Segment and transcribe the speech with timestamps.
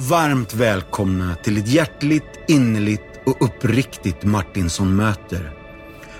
[0.00, 5.52] Varmt välkomna till ett hjärtligt, innerligt och uppriktigt Martinsson-möter.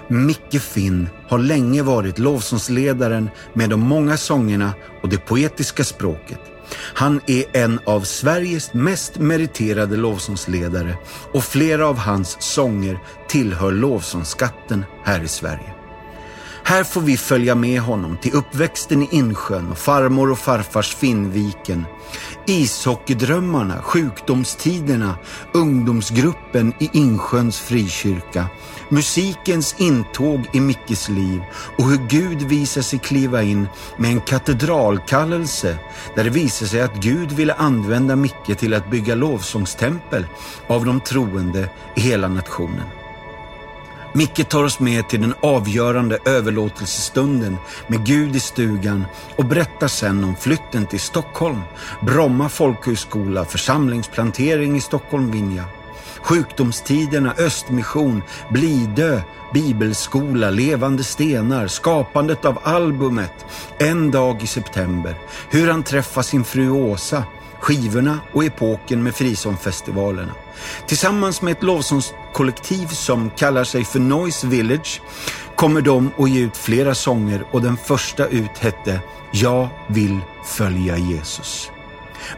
[0.08, 4.72] Micke Finn har länge varit lovsångsledaren med de många sångerna
[5.02, 6.40] och det poetiska språket.
[6.94, 10.98] Han är en av Sveriges mest meriterade lovsångsledare
[11.32, 12.98] och flera av hans sånger
[13.28, 15.74] tillhör lovsångsskatten här i Sverige.
[16.68, 21.84] Här får vi följa med honom till uppväxten i Insjön och farmor och farfars Finnviken.
[22.48, 25.18] Ishockeydrömmarna, sjukdomstiderna,
[25.52, 28.46] ungdomsgruppen i Insjöns frikyrka,
[28.88, 31.42] musikens intåg i Mickes liv
[31.78, 35.78] och hur Gud visar sig kliva in med en katedralkallelse
[36.14, 40.26] där det visar sig att Gud ville använda Micke till att bygga lovsångstempel
[40.66, 42.97] av de troende i hela nationen.
[44.12, 49.04] Micke tar oss med till den avgörande överlåtelsestunden med Gud i stugan
[49.36, 51.60] och berättar sen om flytten till Stockholm,
[52.00, 55.64] Bromma folkhögskola, församlingsplantering i Stockholm Vinja,
[56.22, 59.20] sjukdomstiderna, Östmission, Blidö,
[59.54, 63.46] bibelskola, levande stenar, skapandet av albumet,
[63.78, 65.14] en dag i september,
[65.50, 67.24] hur han träffar sin fru Åsa,
[67.60, 70.32] skivorna och epoken med frisångfestivalerna.
[70.86, 75.00] Tillsammans med ett lovsångskollektiv som kallar sig för Noise Village
[75.56, 79.00] kommer de att ge ut flera sånger och den första ut hette
[79.30, 81.70] Jag vill följa Jesus.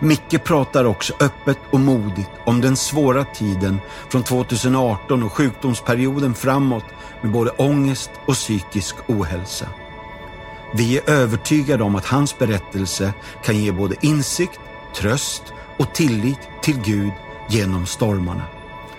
[0.00, 6.84] Micke pratar också öppet och modigt om den svåra tiden från 2018 och sjukdomsperioden framåt
[7.22, 9.66] med både ångest och psykisk ohälsa.
[10.74, 13.12] Vi är övertygade om att hans berättelse
[13.44, 14.60] kan ge både insikt,
[14.94, 15.42] tröst
[15.78, 17.12] och tillit till Gud
[17.48, 18.42] genom stormarna.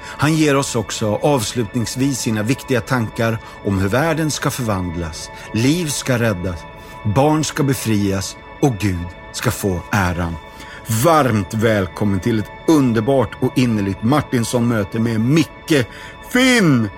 [0.03, 6.19] Han ger oss också avslutningsvis sina viktiga tankar om hur världen ska förvandlas, liv ska
[6.19, 6.59] räddas,
[7.03, 10.35] barn ska befrias och Gud ska få äran.
[11.03, 15.87] Varmt välkommen till ett underbart och innerligt Martinsson-möte med Micke
[16.33, 16.89] Finn!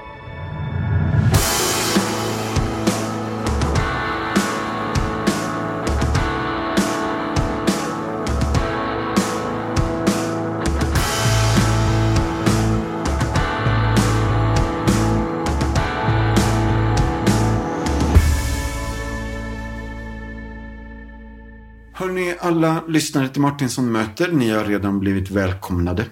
[22.04, 26.06] Hörni, alla lyssnare till Martinsson möter, ni har redan blivit välkomnade.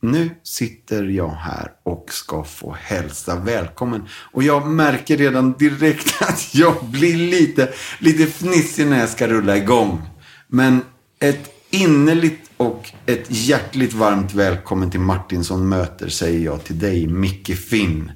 [0.00, 4.08] Nu sitter jag här och ska få hälsa välkommen.
[4.32, 9.56] Och jag märker redan direkt att jag blir lite, lite fnissig när jag ska rulla
[9.56, 10.02] igång.
[10.48, 10.80] Men
[11.18, 17.56] ett innerligt och ett hjärtligt varmt välkommen till Martinsson möter säger jag till dig, Micke
[17.58, 18.12] Finn.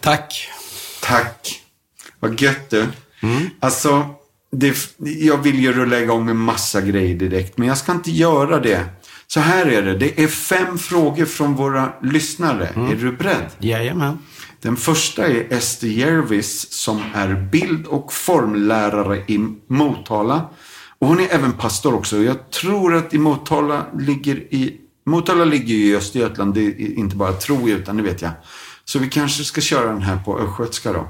[0.00, 0.48] Tack.
[1.02, 1.62] Tack.
[2.20, 2.86] Vad gött du.
[3.22, 3.46] Mm.
[3.60, 4.14] Alltså,
[4.58, 8.60] det, jag vill ju rulla igång med massa grejer direkt, men jag ska inte göra
[8.60, 8.84] det.
[9.26, 9.98] Så här är det.
[9.98, 12.66] Det är fem frågor från våra lyssnare.
[12.66, 12.90] Mm.
[12.90, 13.50] Är du beredd?
[13.58, 14.18] Jajamän.
[14.60, 20.50] Den första är Ester Jervis som är bild och formlärare i Motala.
[20.98, 22.16] Och hon är även pastor också.
[22.16, 26.54] Jag tror att i Motala ligger i Motala ligger ju i Östergötland.
[26.54, 28.30] Det är inte bara tro utan det vet jag.
[28.84, 31.08] Så vi kanske ska köra den här på östgötska då.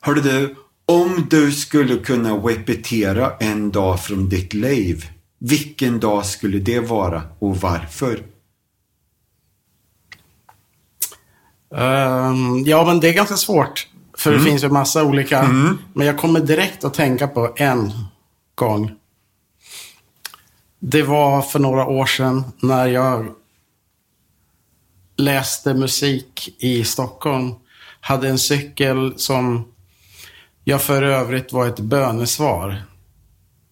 [0.00, 0.56] Hörde du,
[0.90, 5.08] om du skulle kunna repetera en dag från ditt liv,
[5.38, 8.22] vilken dag skulle det vara och varför?
[11.68, 13.88] Um, ja, men det är ganska svårt.
[14.18, 14.44] För mm.
[14.44, 15.38] det finns ju massa olika.
[15.38, 15.78] Mm.
[15.92, 17.92] Men jag kommer direkt att tänka på en
[18.54, 18.92] gång.
[20.78, 23.26] Det var för några år sedan när jag
[25.16, 27.54] läste musik i Stockholm.
[28.00, 29.69] Hade en cykel som
[30.64, 32.82] jag för övrigt var ett bönesvar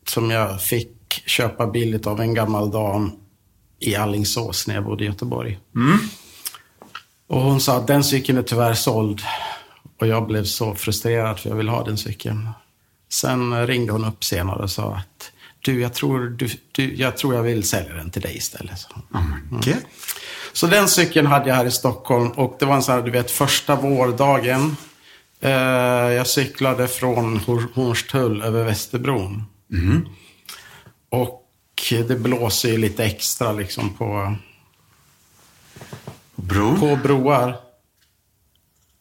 [0.07, 3.13] som jag fick köpa billigt av en gammal dam
[3.81, 5.59] i Allingsås när jag bodde i Göteborg.
[5.75, 5.99] Mm.
[7.29, 9.23] Och hon sa att den cykeln är tyvärr såld.
[10.01, 12.49] Och jag blev så frustrerad för jag vill ha den cykeln.
[13.13, 17.35] Sen ringde hon upp senare och sa att du, jag tror, du, du, jag, tror
[17.35, 18.79] jag vill sälja den till dig istället.
[18.79, 18.89] Så.
[19.59, 19.73] Okay.
[19.73, 19.85] Mm.
[20.53, 23.11] så den cykeln hade jag här i Stockholm och det var en sån här, du
[23.11, 24.77] vet, första vårdagen.
[25.41, 25.51] Eh,
[26.13, 27.37] jag cyklade från
[27.75, 29.45] Hornstull över Västerbron.
[29.73, 30.09] Mm.
[31.09, 31.45] Och
[31.89, 34.37] det blåser ju lite extra liksom på,
[36.35, 36.77] Bro?
[36.77, 37.57] på broar.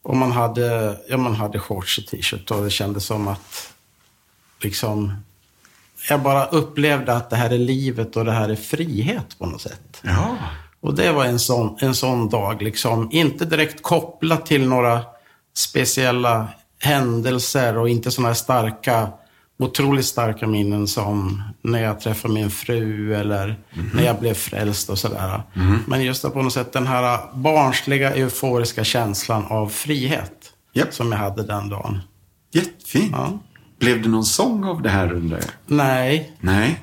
[0.02, 3.72] Och man hade, ja, man hade shorts och t-shirt och det kändes som att
[4.60, 5.12] liksom
[6.08, 9.60] jag bara upplevde att det här är livet och det här är frihet på något
[9.60, 10.00] sätt.
[10.02, 10.36] Ja.
[10.80, 13.08] Och det var en sån, en sån dag, liksom.
[13.12, 15.04] Inte direkt kopplat till några
[15.58, 16.48] speciella
[16.80, 19.08] händelser och inte sådana här starka
[19.58, 23.90] otroligt starka minnen som när jag träffade min fru eller Mhm.
[23.94, 25.42] när jag blev frälst och sådär.
[25.86, 30.32] Men just på något sätt den här barnsliga, euforiska känslan av frihet
[30.74, 30.94] Japp.
[30.94, 31.98] som jag hade den dagen.
[32.52, 33.10] Jättefint.
[33.12, 33.38] Ja.
[33.80, 35.48] Blev det någon sång av det här undrar jag?
[35.66, 36.80] Nej, Nej.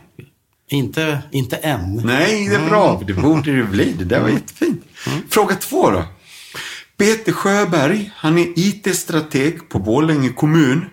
[0.70, 1.96] inte, inte än.
[2.06, 3.02] Nej, det är bra.
[3.08, 3.94] Det borde det bli.
[3.94, 4.84] Det där var jättefint.
[5.30, 6.04] Fråga två då.
[6.98, 10.86] Peter Sjöberg, han är IT-strateg på Borlänge kommun.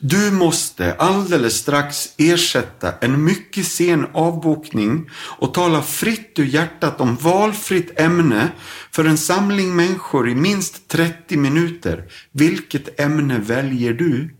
[0.00, 7.16] Du måste alldeles strax ersätta en mycket sen avbokning och tala fritt ur hjärtat om
[7.16, 8.48] valfritt ämne
[8.92, 12.04] för en samling människor i minst 30 minuter.
[12.32, 14.34] Vilket ämne väljer du?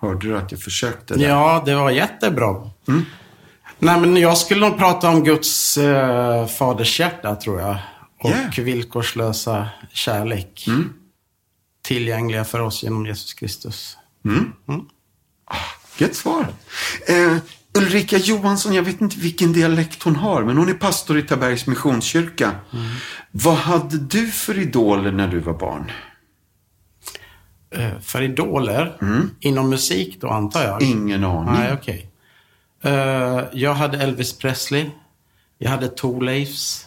[0.00, 1.28] Hörde du att jag försökte där?
[1.28, 2.70] Ja, det var jättebra.
[3.78, 7.76] Nej, men jag skulle nog prata om Guds eh, fadershjärta, tror jag.
[8.24, 8.50] Och Yeah.
[8.64, 10.66] villkorslösa kärlek.
[11.82, 13.96] Tillgängliga för oss genom Jesus Kristus.
[15.98, 16.46] Gött svar.
[17.08, 17.36] Eh,
[17.78, 21.66] Ulrika Johansson, jag vet inte vilken dialekt hon har, men hon är pastor i Tabergs
[21.66, 22.56] Missionskyrka.
[23.30, 25.92] Vad hade du för idoler när du var barn?
[27.70, 28.98] Eh, för idoler,
[29.40, 30.82] inom musik då antar jag?
[30.82, 31.54] Ingen aning.
[31.54, 32.10] Nej, okej.
[32.82, 34.90] Eh, jag hade Elvis Presley.
[35.58, 36.86] Jag hade Thorleifs.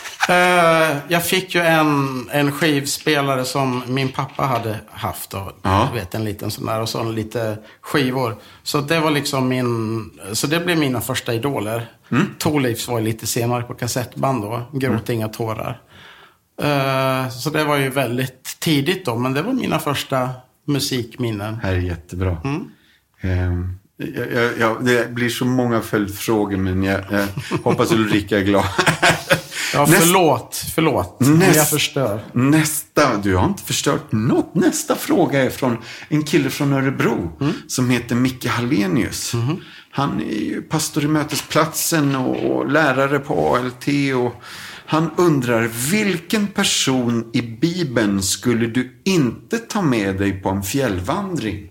[0.31, 5.31] Eh, jag fick ju en, en skivspelare som min pappa hade haft.
[5.31, 5.51] Då.
[5.61, 5.89] Ja.
[5.93, 8.35] Vet, en liten sån där och så lite skivor.
[8.63, 11.89] Så det var liksom min, så det blev mina första idoler.
[12.09, 12.27] Mm.
[12.37, 14.61] Thorleifs var lite senare på kassettband då.
[14.73, 15.81] Gråt inga tårar.
[16.61, 20.29] Eh, så det var ju väldigt tidigt då, men det var mina första
[20.67, 21.53] musikminnen.
[21.61, 22.37] Det här är jättebra.
[22.43, 22.67] Mm.
[23.21, 27.27] Ehm, jag, jag, jag, det blir så många följdfrågor, men jag, jag
[27.63, 28.65] hoppas Ulrika är glad.
[29.73, 31.17] Ja, Näst- förlåt, förlåt.
[31.19, 32.25] om Näst- Jag förstör.
[32.33, 34.55] Nästa, du har inte förstört något.
[34.55, 35.77] Nästa fråga är från
[36.09, 37.31] en kille från Örebro
[37.67, 39.33] som heter Micke Hallenius.
[39.91, 43.87] Han är ju pastor i Mötesplatsen och, och lärare på ALT.
[44.15, 44.41] Och
[44.85, 51.67] han undrar, vilken person i Bibeln skulle du inte ta med dig på en fjällvandring?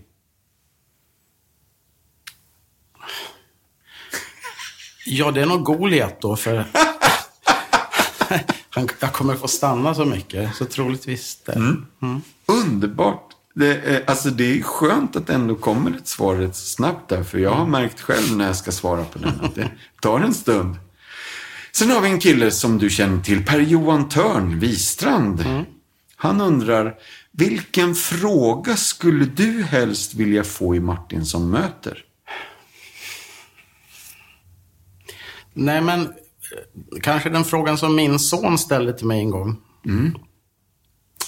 [5.06, 6.64] Ja, det är nog Goliat då, för
[8.70, 11.76] han, jag kommer få stanna så mycket, så troligtvis det.
[12.46, 13.26] Underbart.
[13.54, 17.22] Det är, alltså det är skönt att det ändå kommer ett svar rätt snabbt där.
[17.22, 20.34] För jag har märkt själv när jag ska svara på den att det tar en
[20.34, 20.76] stund.
[21.72, 25.44] Sen har vi en kille som du känner till, Per-Johan Törn, Wistrand.
[26.16, 26.94] Han undrar,
[27.32, 32.04] vilken fråga skulle du helst vilja få i Martinsson möter?
[35.52, 36.08] Nej, men eh,
[37.02, 39.56] kanske den frågan som min son ställde till mig en gång.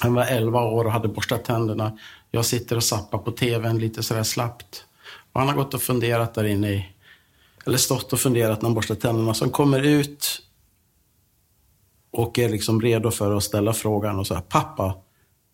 [0.01, 1.99] Han var 11 år och hade borstat tänderna.
[2.31, 4.85] Jag sitter och zappar på tvn lite sådär slappt.
[5.33, 6.89] Och han har gått och funderat där inne i,
[7.67, 9.35] eller stått och funderat när han borstar tänderna.
[9.35, 10.43] Så han kommer ut
[12.11, 14.95] och är liksom redo för att ställa frågan och säga pappa,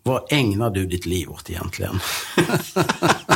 [0.02, 2.00] vad ägnar du ditt liv åt egentligen?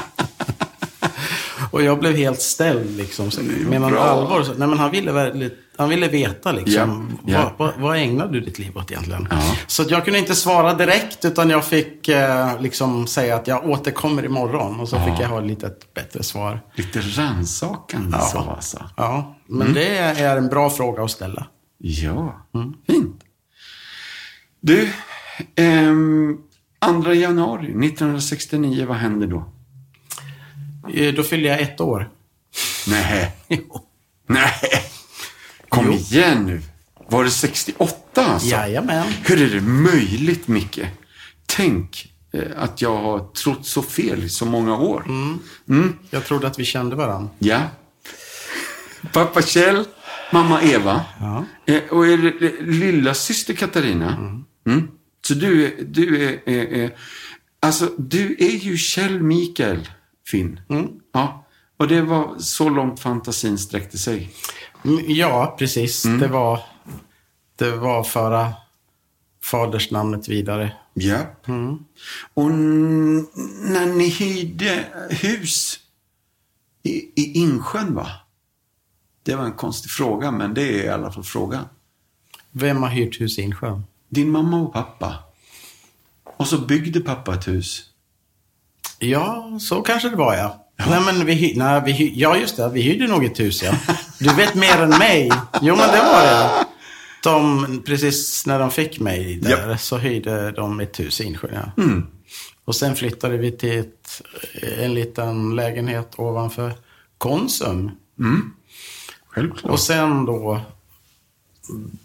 [1.72, 3.30] och jag blev helt ställd liksom.
[3.68, 4.42] Menar han allvar?
[4.42, 7.18] Så, nej men han ville, väldigt, han ville veta liksom.
[7.24, 7.52] Ja, ja.
[7.58, 9.28] Vad, vad, vad ägnar du ditt liv åt egentligen?
[9.30, 9.56] Ja.
[9.66, 14.24] Så jag kunde inte svara direkt utan jag fick eh, liksom säga att jag återkommer
[14.24, 14.80] imorgon.
[14.80, 16.60] Och så fick jag ha ett lite bättre svar.
[16.74, 18.84] Lite rannsakande så alltså.
[18.96, 21.46] Ja, men det är en bra fråga att ställa.
[21.78, 22.46] Ja,
[22.86, 23.20] fint.
[24.60, 24.92] Du,
[25.56, 26.38] ehm,
[27.02, 29.51] 2 januari 1969, vad hände då?
[30.94, 32.10] Eh, Då fyllde jag ett år.
[32.88, 33.32] Nej.
[33.48, 33.88] Jo.
[34.26, 34.52] Nej,
[35.68, 35.92] kom Jo.
[35.92, 36.62] igen nu.
[37.08, 38.48] Var det 68 alltså?
[38.48, 39.06] Jajamän.
[39.24, 40.80] Hur är det möjligt, Micke?
[41.46, 45.04] Tänk eh, att jag har trott så fel i så många år.
[45.68, 45.98] Mm.
[46.10, 47.30] Jag trodde att vi kände varandra.
[47.38, 47.60] Ja.
[49.12, 49.84] Pappa Kjell,
[50.32, 51.04] mamma Eva.
[51.20, 51.44] Ja.
[51.66, 54.36] Eh, och det, lilla syster Katarina.
[54.66, 54.88] Mm.
[55.26, 56.90] Så du, du är, är, är...
[57.60, 59.88] Alltså, du är ju Kjell Mikael,
[60.32, 60.60] Finn.
[61.12, 61.44] Ja.
[61.76, 64.32] Och det var så långt fantasin sträckte sig.
[64.84, 66.02] Mm, Ja, precis.
[66.02, 66.60] Det var
[67.56, 68.52] det var föra
[69.42, 70.72] fadersnamnet vidare.
[70.94, 71.18] Ja.
[72.34, 73.26] Och n-
[73.60, 75.78] när ni hyrde hus
[76.82, 76.90] i,
[77.22, 78.08] i Insjön, va?
[79.22, 81.64] Det var en konstig fråga, men det är i alla fall frågan.
[82.50, 83.84] Vem har hyrt hus i Insjön?
[84.08, 85.14] Din mamma och pappa.
[86.36, 87.90] Och så byggde pappa ett hus.
[89.02, 90.58] Ja, så kanske det var ja.
[90.88, 92.68] Nej, men vi, hy- nej, vi, hy- ja, just det.
[92.68, 93.72] Vi hyrde nog ett hus, ja.
[94.18, 95.32] Du vet mer än mig.
[95.62, 96.66] Jo, men det var det.
[97.24, 99.78] De, precis när de fick mig där Ja.
[99.78, 101.84] så hyrde de ett hus i Insjön, ja.
[102.64, 104.22] Och sen flyttade vi till ett,
[104.78, 106.72] en liten lägenhet ovanför
[107.18, 107.90] Konsum.
[109.28, 109.72] Självklart.
[109.72, 110.60] Och sen då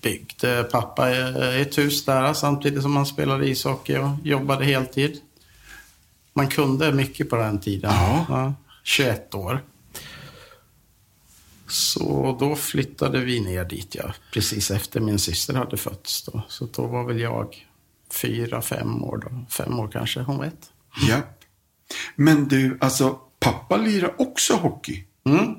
[0.01, 5.17] byggde pappa ett hus där samtidigt som han spelade ishockey och jobbade heltid.
[6.37, 7.91] Man kunde mycket på den tiden.
[7.91, 8.53] Ja.
[8.83, 9.63] 21 år.
[11.67, 14.13] Så då flyttade vi ner dit, ja.
[14.33, 16.41] Precis efter min syster hade fötts då.
[16.47, 17.67] Så då var väl jag
[18.21, 19.45] fyra, fem år då.
[19.49, 20.71] Fem år kanske, hon vet.
[21.09, 21.17] Ja.
[22.15, 25.03] Men du, alltså pappa lirar också hockey.
[25.25, 25.55] Mm.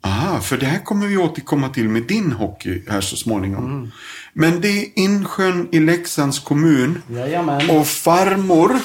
[0.00, 3.92] Aha, för det här kommer vi återkomma till med din hockey här så småningom.
[4.32, 7.02] Men det är Insjön i Leksands kommun.
[7.08, 7.70] Jajamän.
[7.70, 8.80] Och farmor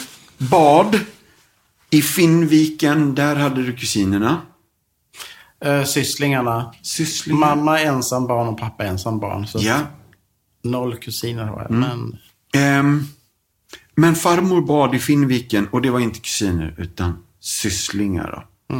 [0.50, 1.00] bad
[1.90, 3.16] i Finnviken.
[3.16, 4.42] Där hade du kusinerna.
[5.66, 6.74] Eh, sysslingarna.
[6.82, 7.40] Sysslingar.
[7.40, 9.48] Mamma är ensam barn och pappa ensam barn.
[9.48, 9.80] Så Ja.
[10.64, 11.72] noll kusiner har jag.
[11.72, 12.18] Men
[12.56, 13.04] Ehm,
[13.96, 18.48] men farmor bad i Finnviken och det var inte kusiner utan sysslingar.
[18.70, 18.76] Då.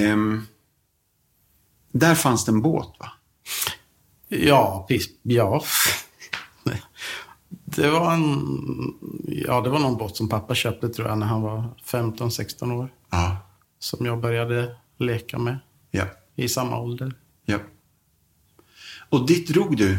[0.00, 0.46] Ehm,
[1.92, 3.10] där fanns det en båt va?
[4.28, 4.86] Ja,
[5.22, 5.64] ja.
[7.76, 8.94] Det var en...
[9.26, 12.88] Ja, det var någon båt som pappa köpte tror jag när han var 15-16 år.
[13.10, 13.36] Ja.
[13.78, 15.58] Som jag började leka med
[15.90, 16.04] Ja.
[16.34, 17.12] i samma ålder.
[17.44, 17.58] ja.
[19.08, 19.98] Och dit drog du?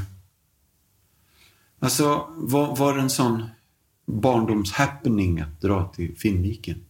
[1.80, 3.46] Alltså, var, var det en sån
[4.08, 6.86] barndomshappening att dra till Finnviken?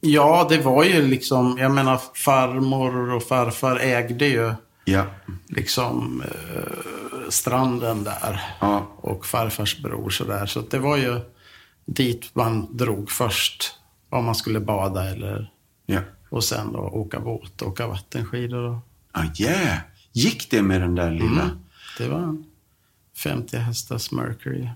[0.00, 1.58] Ja, det var ju liksom...
[1.58, 4.52] Jag menar, farmor och farfar ägde ju
[4.84, 5.04] Ja.
[5.46, 8.40] liksom eh, stranden där.
[8.60, 8.86] Ja.
[8.96, 10.46] Och farfars bror sådär.
[10.46, 11.20] Så det var ju
[11.84, 13.74] dit man drog först.
[14.10, 15.50] Om man skulle bada eller...
[15.86, 16.00] Ja.
[16.30, 18.78] Och sen då åka båt, åka vattenskidor och...
[19.12, 19.78] Ah, yeah.
[20.12, 21.50] Gick det med den där lilla?
[21.98, 22.44] Det var en
[23.16, 24.68] 50 hästars Mercury.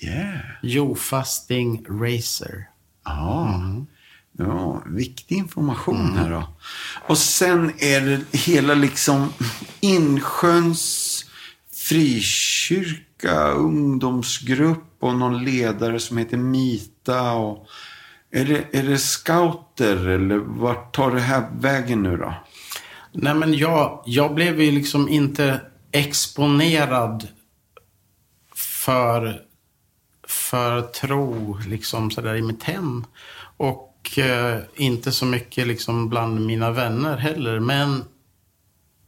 [0.00, 0.40] Yeah.
[0.62, 2.68] Jofasting Racer.
[3.04, 3.62] Ja.
[4.32, 6.44] ja, viktig information här då.
[7.06, 9.32] Och sen är det hela liksom
[9.80, 11.17] Insjöns
[11.88, 17.32] frikyrka, ungdomsgrupp och någon ledare som heter Mita.
[17.32, 17.66] Och
[18.30, 22.34] är, det, är det scouter eller vart tar det här vägen nu då?
[23.12, 25.60] Nej men jag, jag blev ju liksom inte
[25.92, 27.28] exponerad
[28.54, 29.40] för,
[30.28, 33.04] för tro liksom sådär i mitt hem.
[33.56, 37.60] Och eh, inte så mycket liksom bland mina vänner heller.
[37.60, 38.04] Men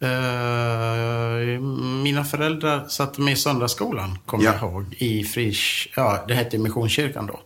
[0.00, 1.60] eh,
[2.02, 4.52] mina föräldrar satte mig i söndagsskolan, kommer Ja.
[4.60, 4.94] jag ihåg.
[4.98, 7.40] I Frisch, ja det hette Missionskyrkan då.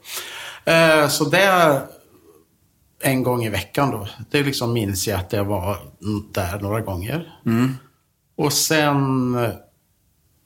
[0.72, 1.80] Eh, så där
[3.02, 4.08] en gång i veckan då.
[4.30, 5.76] Det liksom minns jag att jag var
[6.32, 7.32] där några gånger.
[8.36, 9.36] Och sen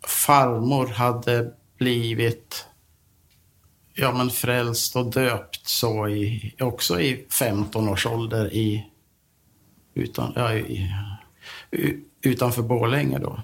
[0.06, 2.64] farmor hade blivit
[3.94, 8.86] ja, men frälst och döpt så i, också i 15 års ålder i,
[9.94, 10.90] utan, ja, i,
[12.22, 13.42] utanför Borlänge då.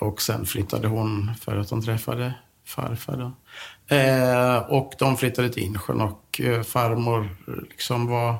[0.00, 2.34] Och sen flyttade hon för att hon träffade
[2.66, 3.16] farfar.
[3.16, 3.32] Då.
[3.96, 7.28] Eh, och de flyttade till Insjön och eh, farmor
[7.70, 8.36] liksom var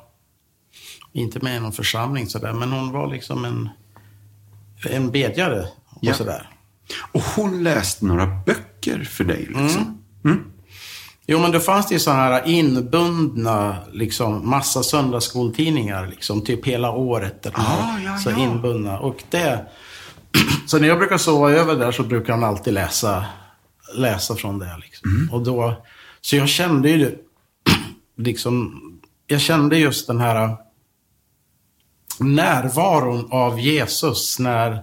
[1.12, 3.68] inte med i någon församling sådär, men hon var liksom en,
[4.90, 6.14] en bedjare och Ja.
[6.14, 6.48] sådär.
[7.12, 10.02] Och hon läste några böcker för dig liksom.
[11.30, 16.90] Jo, men då fanns det ju sådana här inbundna, liksom, massa söndagsskoltidningar, liksom, typ hela
[16.90, 17.46] året.
[17.46, 18.38] Eller Ah, ja, så ja.
[18.38, 18.98] inbundna.
[18.98, 19.66] Och det...
[20.66, 23.24] Så när jag brukar sova över där så brukar han alltid läsa,
[23.94, 24.76] läsa från det.
[24.82, 25.10] Liksom.
[25.10, 25.34] Mm.
[25.34, 25.84] Och då,
[26.20, 27.18] så jag kände ju,
[28.16, 28.82] liksom,
[29.26, 30.56] jag kände just den här
[32.18, 34.82] närvaron av Jesus när,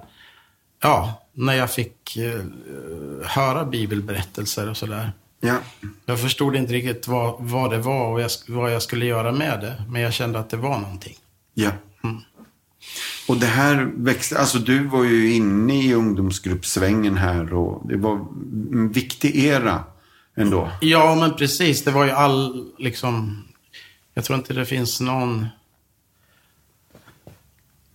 [0.82, 2.42] ja, när jag fick eh,
[3.24, 5.12] höra bibelberättelser och sådär.
[5.40, 5.58] Ja.
[6.06, 9.60] Jag förstod inte riktigt vad, vad det var och jag, vad jag skulle göra med
[9.60, 9.84] det.
[9.90, 11.16] Men jag kände att det var någonting.
[11.54, 11.72] Ja.
[13.28, 18.14] Och det här växte, alltså du var ju inne i ungdomsgruppsvängen här och det var
[18.72, 19.84] en viktig era
[20.36, 20.72] ändå.
[20.82, 21.84] Ja, men precis.
[21.84, 23.44] Det var ju all, liksom...
[24.14, 25.48] Jag tror inte det finns någon...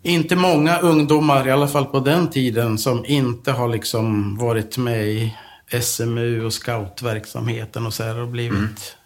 [0.03, 5.09] Inte många ungdomar, i alla fall på den tiden, som inte har liksom varit med
[5.09, 5.37] i
[5.83, 8.97] SMU och scoutverksamheten och så här och blivit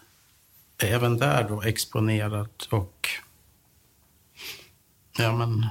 [0.78, 3.08] även där då exponerad och...
[5.18, 5.66] Ja, men...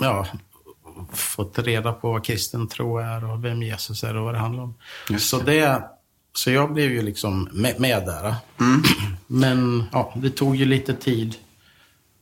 [0.00, 0.26] Ja,
[1.12, 4.62] fått reda på vad kristen tro är och vem Jesus är och vad det handlar
[4.62, 4.74] om.
[5.10, 5.90] Just Så, det,
[6.32, 8.34] så jag blev ju liksom med, med där.
[9.26, 11.36] Men ja, det tog ju lite tid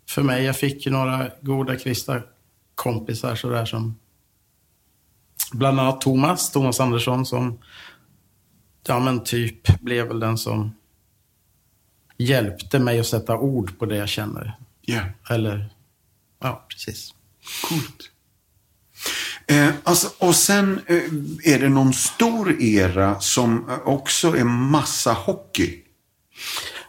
[0.09, 0.45] för mig.
[0.45, 2.23] Jag fick ju några goda kristna
[2.75, 3.97] kompisar sådär som
[5.53, 7.59] bland annat Thomas, Thomas Andersson som
[8.87, 10.75] ja men typ blev väl den som
[12.19, 14.59] hjälpte mig att sätta ord på det jag känner.
[14.81, 15.01] Ja,
[15.31, 15.69] Eller,
[16.41, 17.15] ja precis.
[17.69, 18.11] coolt.
[19.47, 25.13] Eh, alltså, och sen eh, är det någon stor era som eh, också är massa
[25.13, 25.83] hockey.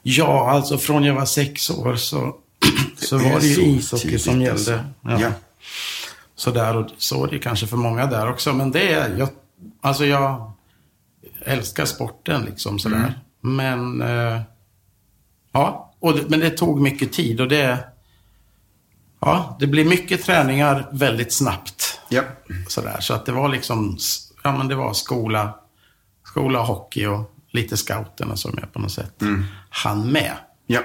[0.03, 2.35] Ja, alltså från jag var sex år så,
[2.97, 4.51] så var det ju ishockey som gällde.
[4.51, 4.83] alltså.
[5.01, 5.21] Ja.
[5.21, 5.31] Ja.
[6.37, 8.53] Så där och så är det kanske för många där också.
[8.53, 9.29] Men det är, jag,
[9.81, 10.51] alltså jag
[11.45, 13.19] älskar sporten liksom sådär.
[13.41, 14.41] Men, eh,
[15.51, 17.79] ja, och men det tog mycket tid och det,
[19.19, 21.99] ja, det blir mycket träningar väldigt snabbt.
[22.09, 22.23] Ja.
[22.67, 23.97] Sådär, så att det var liksom,
[24.43, 25.59] ja men det var skola,
[26.23, 29.21] skola, hockey och lite scouterna som jag på något sätt
[29.69, 30.33] hann med.
[30.67, 30.81] Ja.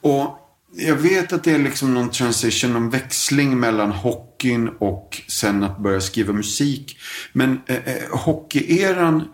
[0.00, 0.39] Och
[0.72, 5.78] jag vet att det är liksom någon transition, någon växling mellan hockeyn och sen att
[5.78, 6.98] börja skriva musik.
[7.32, 9.28] Men eh, eh, hockeyeran,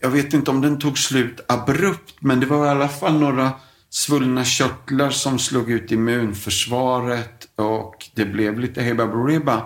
[0.00, 3.52] jag vet inte om den tog slut abrupt, men det var i alla fall några
[3.90, 9.62] svullna körtlar som slog ut immunförsvaret och det blev lite heba buriba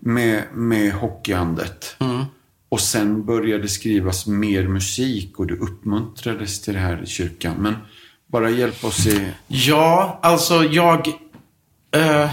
[0.00, 1.96] med, med hockeyandet.
[2.68, 7.56] Och sen började skrivas mer musik och det uppmuntrades till det här i kyrkan.
[7.58, 7.74] Men
[8.34, 9.32] bara hjälp oss i...
[9.46, 11.08] Ja, alltså jag...
[11.90, 12.30] Eh,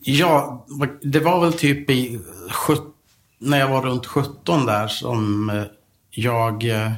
[0.00, 0.66] ja,
[1.02, 2.20] det var väl typ i...
[3.38, 5.64] När jag var runt 17 där som eh,
[6.10, 6.64] jag...
[6.64, 6.92] Eh,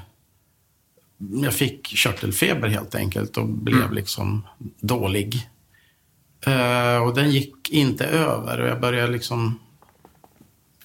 [1.43, 4.47] jag fick körtelfeber helt enkelt och blev liksom
[4.81, 5.49] dålig.
[6.47, 9.59] Eh, och den gick inte över och jag började liksom...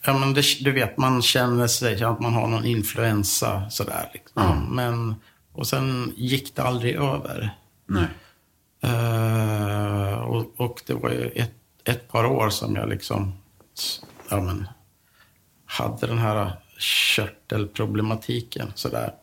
[0.06, 4.10] Ja, men det, du vet, man känner sig att man har någon influensa sådär.
[4.14, 4.76] Liksom.
[4.76, 5.16] Men,
[5.54, 7.58] och sen gick det aldrig över.
[7.86, 8.08] Nej.
[8.82, 13.34] Eh, och, och det var ju ett, ett par år som jag liksom
[14.30, 14.68] ja, men,
[15.66, 18.72] hade den här körtelproblematiken.
[18.76, 19.14] Sådär.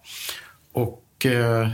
[0.73, 1.69] Och eh,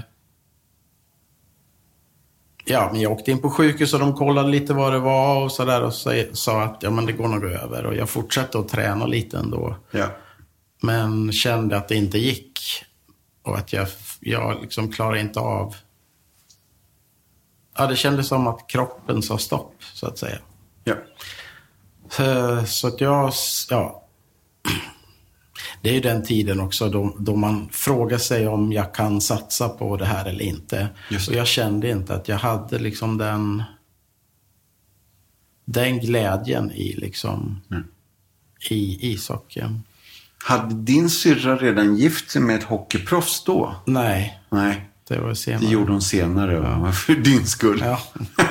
[2.64, 5.52] ja, men jag åkte in på sjukhus och de kollade lite vad det var och
[5.52, 7.86] sådär och sa, sa att ja, men det går nog över.
[7.86, 9.76] Och jag fortsatte att träna lite ändå.
[9.90, 10.06] Ja.
[10.82, 12.60] Men kände att det inte gick.
[13.42, 13.88] Och att jag,
[14.24, 15.76] jag liksom klarade inte av...
[17.76, 20.38] Ja, det kändes som att kroppen sa stopp, så att säga.
[20.84, 20.94] Ja.
[22.24, 23.32] Eh, Så att jag,
[23.70, 24.00] ja.
[25.82, 29.68] Det är ju den tiden också då, då man frågar sig om jag kan satsa
[29.68, 30.88] på det här eller inte.
[31.28, 33.62] Och jag kände inte att jag hade liksom den,
[35.64, 37.60] den glädjen i liksom,
[38.70, 39.82] i ishockeyn.
[40.46, 43.76] Hade din syrra redan gift sig med ett hockeyproffs då?
[43.86, 45.64] Nej, Nej, det var senare.
[45.64, 46.60] det gjorde hon senare.
[46.60, 46.92] va?
[47.06, 47.82] För din skull.
[47.86, 48.00] Ja.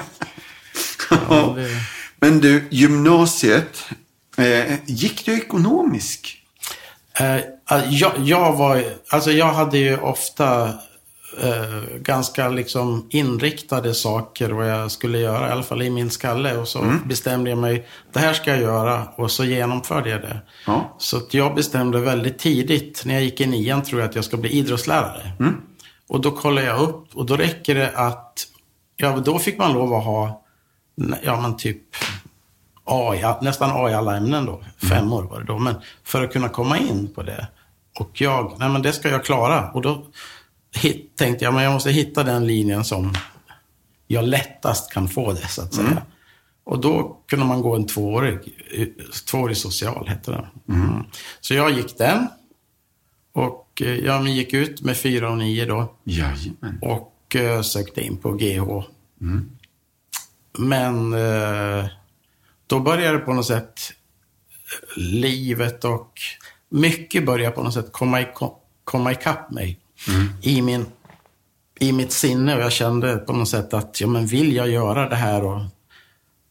[1.29, 1.69] Ja, det-
[2.19, 3.83] Men du, gymnasiet.
[4.37, 6.37] Eh, gick du ekonomisk?
[7.19, 7.37] Eh,
[7.89, 10.73] jag, jag var, alltså jag hade ju ofta
[11.41, 16.57] eh, ganska liksom inriktade saker vad jag skulle göra, i alla fall i min skalle.
[16.57, 20.41] Och så bestämde jag mig, det här ska jag göra och så genomförde jag det.
[20.67, 20.95] Ja.
[20.97, 24.37] Så jag bestämde väldigt tidigt, när jag gick i nian tror jag att jag ska
[24.37, 25.31] bli idrottslärare.
[26.09, 28.47] Och då kollade jag upp och då räcker det att,
[28.97, 30.43] ja då fick man lov att ha,
[31.23, 31.81] ja men typ
[32.85, 34.63] A nästan A i alla ämnen då.
[34.89, 35.59] Fem år var det då.
[35.59, 37.47] Men för att kunna komma in på det.
[37.99, 39.71] Och jag, nej men det ska jag klara.
[39.71, 40.05] Och då
[40.75, 43.13] hit, tänkte jag, men jag måste hitta den linjen som
[44.07, 46.03] jag lättast kan få det, så att säga.
[46.63, 48.39] Och då kunde man gå en tvåårig,
[49.29, 50.45] tvåårig social, hette den.
[50.77, 51.03] Mm.
[51.41, 52.27] Så jag gick den.
[53.33, 55.93] Och eh, jag gick ut med fyra och nio då.
[56.03, 56.79] Jajamän.
[56.81, 58.83] Och eh, sökte in på GH.
[60.57, 61.85] Men eh,
[62.67, 63.79] då började på något sätt
[64.95, 66.11] livet och
[66.69, 68.27] mycket började på något sätt komma, i,
[68.83, 69.79] komma ikapp mig.
[70.41, 70.85] I, min,
[71.79, 75.09] I mitt sinne och jag kände på något sätt att, ja men vill jag göra
[75.09, 75.61] det här och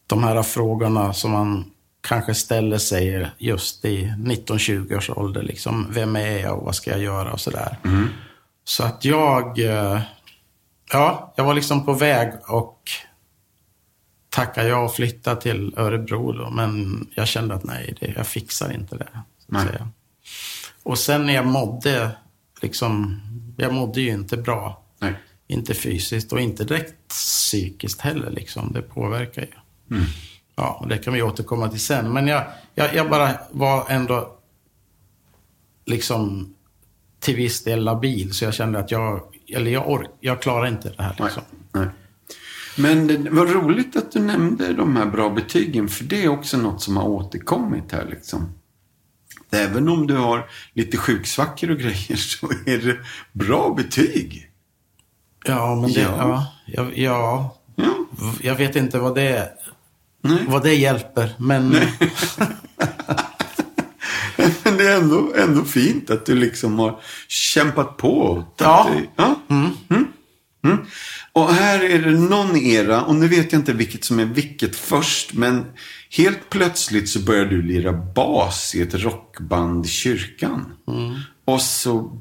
[0.07, 5.43] de här frågorna som man kanske ställer sig just i 19-20 års ålder.
[5.43, 7.77] Liksom, vem är jag och vad ska jag göra och sådär.
[8.63, 10.01] Så att jag, eh,
[10.91, 12.79] ja, jag var liksom på väg och
[14.29, 16.49] tacka ja och flytta till Örebro då.
[16.49, 19.09] Men jag kände att nej, det, jag fixar inte det.
[20.83, 22.11] Och sen när jag mådde,
[22.61, 23.21] liksom,
[23.57, 24.83] jag mådde ju inte bra.
[24.99, 25.13] Nej.
[25.47, 28.31] Inte fysiskt och inte direkt psykiskt heller.
[28.31, 28.71] Liksom.
[28.73, 29.47] Det påverkar ju.
[30.55, 32.13] Ja, det kan vi återkomma till sen.
[32.13, 32.43] Men jag,
[32.75, 34.37] jag, jag bara var ändå
[35.85, 36.53] liksom
[37.19, 38.33] till viss del labil.
[38.33, 41.15] Så jag kände att jag, eller jag, ork, jag klarar inte det här.
[41.19, 41.43] Liksom.
[41.71, 41.87] Nej.
[42.77, 45.87] Men det var roligt att du nämnde de här bra betygen.
[45.87, 48.53] För det är också något som har återkommit här liksom.
[49.53, 52.97] Även om du har lite sjuksvackor och grejer så är det
[53.31, 54.49] bra betyg.
[55.45, 56.47] Ja, men det, ja.
[56.65, 57.93] Ja, ja, Ja.
[58.41, 59.49] jag vet inte vad det,
[60.21, 60.37] Nej.
[60.47, 61.33] vad det hjälper.
[61.37, 61.75] Men
[64.63, 68.45] Men det är ändå, ändå fint att du liksom har kämpat på.
[68.57, 68.89] Ja.
[68.93, 69.35] det- ja.
[69.49, 69.69] Mm.
[70.63, 70.77] Mm.
[71.33, 74.75] Och här är det någon era, och nu vet jag inte vilket som är vilket
[74.75, 75.65] först, men
[76.17, 80.73] helt plötsligt så börjar du lira bas i ett rockband i kyrkan.
[81.45, 82.17] Och så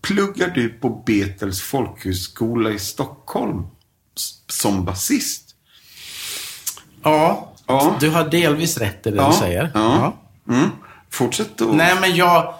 [0.00, 3.66] pluggar du på Betels folkhögskola i Stockholm
[4.48, 5.54] som basist.
[7.02, 7.96] ja, Ja.
[8.00, 9.70] du har delvis rätt i det du säger.
[9.74, 10.16] Ja.
[10.48, 10.68] Mm.
[11.10, 11.64] Fortsätt då.
[11.64, 12.54] Nej, men jag,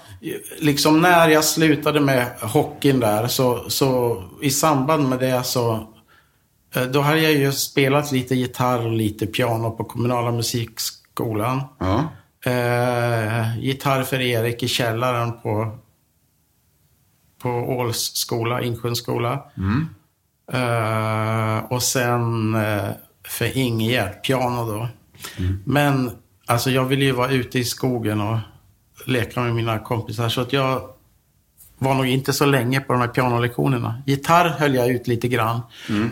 [0.59, 5.89] liksom när jag slutade med hockeyn där, så, så i samband med det så,
[6.93, 11.63] då hade jag ju spelat lite gitarr och lite piano på kommunala musikskolan.
[11.79, 12.09] Ja.
[12.51, 15.79] Eh, gitarr för Erik i källaren på,
[17.43, 19.45] på Åls skola, Insjöns skola.
[20.53, 22.91] Eh, och sen eh,
[23.29, 24.89] för Ingegerd, piano då.
[25.65, 26.11] Men
[26.47, 28.39] alltså jag ville ju vara ute i skogen och
[29.07, 30.29] leka med mina kompisar.
[30.29, 30.92] Så att jag
[31.83, 34.03] var nog inte så länge på de här pianolektionerna.
[34.07, 35.61] Gitarr höll jag ut lite grann.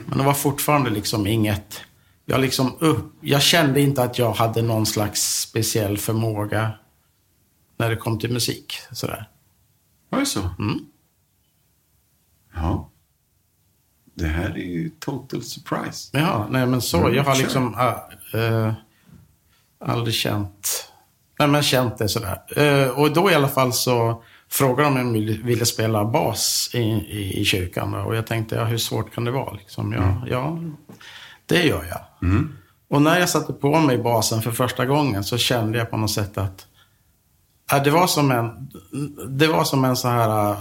[0.07, 1.81] Men det var fortfarande liksom inget...
[2.25, 6.73] Jag, liksom upp, jag kände inte att jag hade någon slags speciell förmåga
[7.77, 8.75] när det kom till musik.
[8.93, 9.29] Sådär.
[10.09, 10.41] Var det så?
[10.59, 10.79] Mm.
[12.55, 12.91] Ja.
[14.15, 16.19] Det här är ju total surprise.
[16.19, 16.99] Ja, nej men så.
[16.99, 17.75] Mm, jag har liksom
[18.35, 18.73] äh, äh,
[19.85, 20.93] aldrig känt,
[21.39, 22.39] nej men känt det sådär.
[22.57, 26.79] Äh, och då i alla fall så frågade de om jag ville- spela bas i,
[26.79, 27.95] i, i kyrkan.
[27.95, 29.53] Och jag tänkte, ja hur svårt kan det vara?
[29.53, 30.59] Liksom, ja, ja,
[31.47, 32.01] det gör jag.
[32.91, 36.11] Och när jag satte på mig basen för första gången så kände jag på något
[36.11, 36.67] sätt att
[37.71, 38.71] ja, det, var som en,
[39.39, 40.59] det var som en så här äh,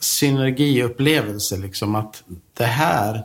[0.00, 1.56] synergiupplevelse.
[1.56, 2.22] Liksom, att
[2.56, 3.22] det här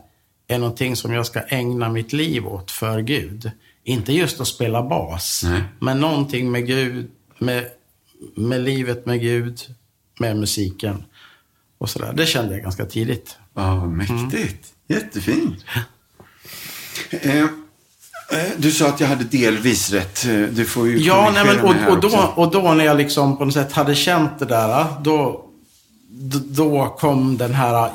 [0.48, 3.52] är någonting som jag ska ägna mitt liv åt för Gud.
[3.84, 5.63] Inte just att spela bas, Nej.
[5.80, 7.65] men någonting med Gud, med,
[8.36, 9.60] med livet med Gud,
[10.19, 11.03] med musiken
[11.77, 12.13] och sådär.
[12.13, 13.38] Det kände jag ganska tidigt.
[13.53, 14.73] Ja, mäktigt.
[14.88, 15.65] Jättefint.
[17.10, 17.45] Eh, eh,
[18.58, 20.25] du sa att jag hade delvis rätt.
[20.25, 22.34] Eh, Du får ju Ja, nej, men, mig här och, och, då, också.
[22.36, 25.45] och då när jag liksom på något sätt hade känt det där, då,
[26.45, 27.91] då kom den här,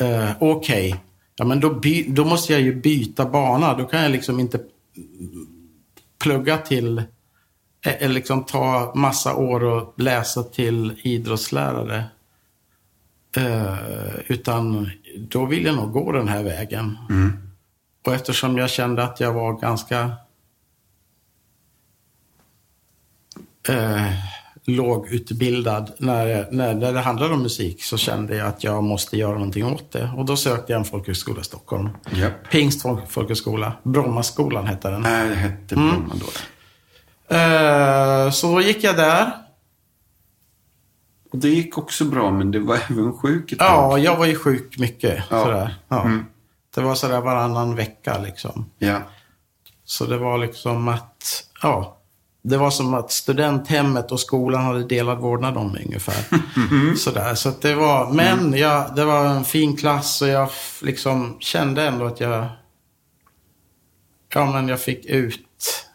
[0.00, 0.96] eh, okej,
[1.36, 3.74] ja men då, by, då måste jag ju byta bana.
[3.74, 4.60] Då kan jag liksom inte
[6.22, 7.02] plugga till,
[7.82, 12.04] eller liksom ta massa år och läsa till idrottslärare.
[13.36, 13.74] Eh,
[14.26, 16.98] utan då vill jag nog gå den här vägen.
[18.06, 20.12] Och eftersom jag kände att jag var ganska
[23.68, 24.06] eh,
[24.64, 29.32] lågutbildad när, när, när det handlade om musik så kände jag att jag måste göra
[29.34, 30.10] någonting åt det.
[30.16, 31.88] Och då sökte jag en folkhögskola i Stockholm.
[32.12, 32.50] Japp.
[32.50, 33.72] Pingst folk- folkhögskola.
[33.82, 35.00] Brommaskolan hette den.
[35.00, 35.88] Nej, det hette Mm.
[35.90, 36.26] Bromma då.
[37.30, 39.32] Eh, så gick jag där.
[41.32, 43.68] Och det gick också bra, men det var även sjuk ett tag.
[43.68, 45.24] Ja, jag var ju sjuk mycket.
[45.30, 45.44] Ja.
[45.44, 45.74] Sådär.
[45.88, 46.02] Ja.
[46.02, 46.26] Mm.
[46.74, 48.70] Det var sådär varannan vecka liksom.
[48.78, 48.98] Ja.
[49.84, 51.96] Så det var liksom att, ja.
[52.42, 56.24] Det var som att studenthemmet och skolan hade delad vårdnad om mig ungefär.
[56.96, 60.48] Sådär, så det var, men ja, det var en fin klass och jag
[60.82, 62.46] liksom kände ändå att jag,
[64.34, 65.89] ja men jag fick ut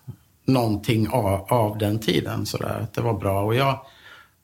[0.45, 2.79] någonting av, av den tiden sådär.
[2.83, 3.79] Att det var bra och jag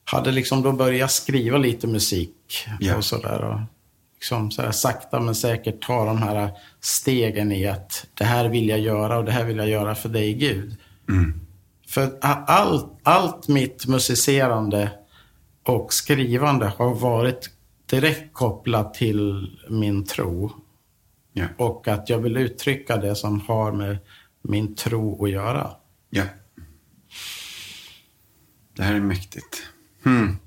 [0.04, 2.98] hade liksom då börjat skriva lite musik Ja.
[2.98, 3.42] och sådär.
[3.44, 3.60] Och
[4.16, 8.80] liksom sådär sakta men säkert ta de här stegen i att det här vill jag
[8.80, 10.76] göra och det här vill jag göra för dig Gud.
[11.88, 14.92] För a- allt, allt mitt musicerande
[15.64, 17.50] och skrivande har varit
[17.90, 20.52] direkt kopplat till min tro.
[21.34, 21.46] Ja.
[21.58, 23.98] Och att jag vill uttrycka det som har med
[24.42, 25.72] min tro att göra.
[26.12, 26.24] Ja.
[28.76, 29.64] Det här är mäktigt.
[30.04, 30.38] Hmm.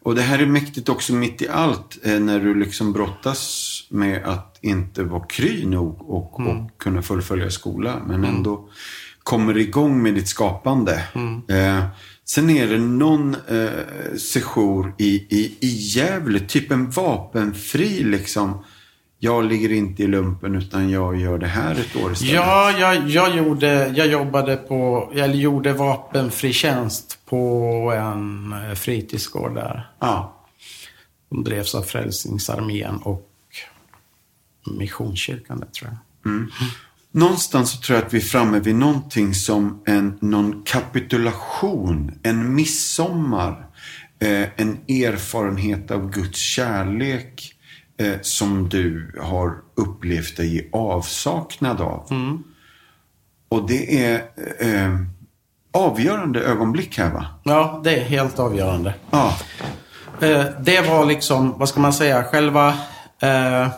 [0.00, 1.98] Och det här är mäktigt också mitt i allt.
[2.02, 7.50] Eh, när du liksom brottas med att inte vara kry nog och, och kunna fullfölja
[7.50, 8.02] skola.
[8.06, 8.68] Men ändå
[9.22, 11.04] kommer igång med ditt skapande.
[11.48, 11.84] Eh,
[12.24, 18.64] sen är det någon eh, sejour i, i, i Gävle, typ en vapenfri liksom
[19.18, 22.34] jag ligger inte i lumpen utan jag gör det här ett år istället.
[22.34, 29.54] Ja, jag, jag, gjorde, jag jobbade på, eller gjorde vapenfri tjänst på en eh, fritidsgård
[29.54, 29.90] där.
[29.98, 30.44] Ja.
[31.30, 33.30] De drevs av Frälsningsarmén och
[34.78, 36.32] Missionskyrkan, det tror jag.
[36.32, 36.50] Mm.
[37.12, 42.54] Någonstans så tror jag att vi är framme vid någonting som en, någon kapitulation, en
[42.54, 43.66] midsommar,
[44.18, 47.57] eh, en erfarenhet av Guds kärlek
[47.98, 52.06] eh, som du har upplevt dig i avsaknad av.
[52.10, 52.42] Mm.
[53.48, 54.14] Och det är
[54.58, 55.00] eh,
[55.72, 57.26] avgörande ögonblick här va?
[57.42, 58.94] Ja, det är helt avgörande.
[59.10, 59.36] Ja.
[60.20, 62.68] Eh, det var liksom, vad ska man säga, själva...
[63.20, 63.68] Eh,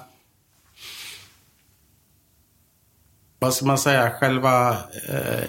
[3.39, 4.71] vad ska man säga, själva
[5.09, 5.45] eh,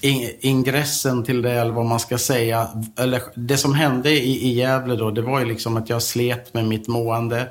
[0.00, 2.68] in, ingressen till det, eller vad man ska säga.
[2.96, 6.54] Eller, det som hände i, i Gävle då, det var ju liksom att jag slet
[6.54, 7.48] med mitt mående.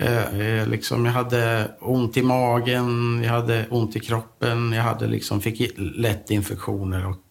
[0.00, 5.06] Eh, eh, liksom jag hade ont i magen, jag hade ont i kroppen, jag hade
[5.06, 7.22] liksom, fick lätt infektioner och,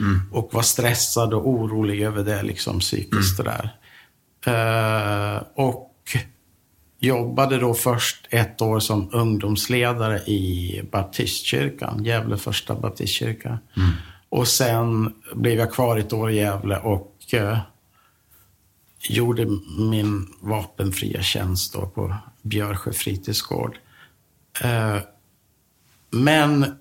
[0.00, 0.20] Mm.
[0.32, 3.40] och var stressad och orolig över det liksom psykiskt.
[3.40, 3.52] Mm.
[3.52, 3.74] Där.
[4.46, 5.94] Eh, och
[7.00, 13.58] jobbade då först ett år som ungdomsledare i baptistkyrkan, Gävle första baptistkyrka.
[13.76, 13.90] Mm.
[14.28, 17.58] Och sen blev jag kvar ett år i Gävle och eh,
[19.00, 19.46] gjorde
[19.78, 23.78] min vapenfria tjänst då på Björsjö fritidsgård.
[24.62, 24.98] Eh,
[26.10, 26.78] men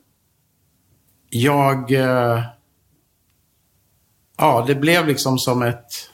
[1.29, 1.91] jag...
[1.91, 2.43] Eh,
[4.37, 6.11] ja, det blev liksom som ett...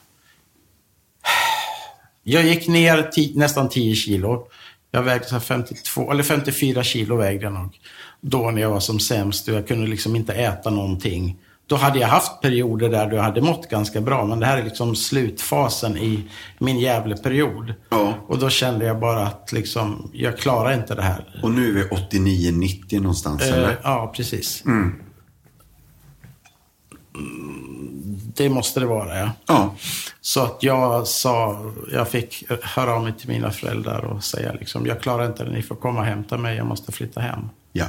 [2.22, 4.48] Jag gick ner ti, nästan 10 kilo.
[4.90, 7.80] Jag vägde så här 52, eller 54 kilo vägde jag nog.
[8.20, 11.38] Då när jag var som sämst och jag kunde liksom inte äta någonting.
[11.66, 14.24] Då hade jag haft perioder där du hade mått ganska bra.
[14.24, 16.24] Men det här är liksom slutfasen i
[16.58, 17.74] min jävla period.
[17.90, 18.14] Ja.
[18.28, 21.40] Och då kände jag bara att liksom, jag klarar inte det här.
[21.42, 21.82] Och nu är vi
[22.18, 23.76] 89-90 någonstans Eh, eller?
[23.82, 24.64] ja, precis.
[24.66, 25.00] Mm.
[28.36, 29.30] Det måste det vara, ja.
[29.46, 29.74] Ja.
[30.20, 31.60] Så att jag sa,
[31.92, 35.50] jag fick höra av mig till mina föräldrar och säga liksom, jag klarar inte det,
[35.50, 37.40] ni får komma och hämta mig, jag måste flytta hem.
[37.72, 37.86] Ja.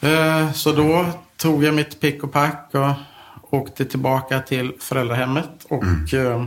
[0.00, 1.06] Eh, Så då
[1.42, 6.46] tog jag mitt pick och pack och åkte tillbaka till föräldrahemmet och eh,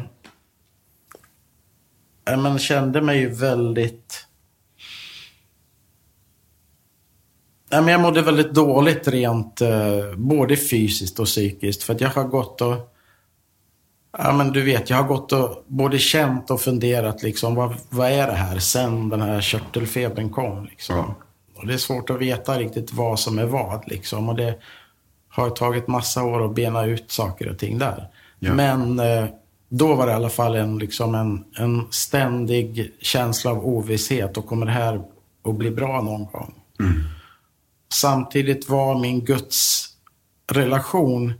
[2.25, 4.27] ja, men kände mig ju väldigt...
[7.69, 12.09] Ja, men jag mådde väldigt dåligt rent eh, både fysiskt och psykiskt för att jag
[12.09, 12.91] har gått och
[14.17, 18.11] Ja, men du vet, jag har gått och både känt och funderat liksom, vad, vad
[18.11, 20.65] är det här sen den här körtelfebern kom?
[20.65, 20.95] Liksom.
[20.95, 21.15] Ja.
[21.55, 23.87] Och det är svårt att veta riktigt vad som är vad.
[23.87, 24.29] Liksom.
[24.29, 24.59] Och det
[25.35, 28.07] har tagit massa år att bena ut saker och ting där.
[28.39, 28.53] Ja.
[28.53, 29.25] Men eh,
[29.69, 34.37] då var det i alla fall en, liksom en, en ständig känsla av ovisshet.
[34.37, 35.01] Och kommer det här
[35.43, 36.53] att bli bra någon gång?
[37.93, 39.89] Samtidigt var min Guds
[40.51, 41.33] relation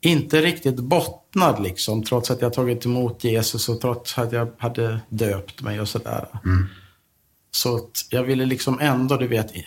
[0.00, 2.02] inte riktigt bottnad liksom.
[2.02, 6.28] Trots att jag tagit emot Jesus och trots att jag hade döpt mig och sådär.
[7.50, 9.62] Så att jag ville liksom ändå, du vet, eh,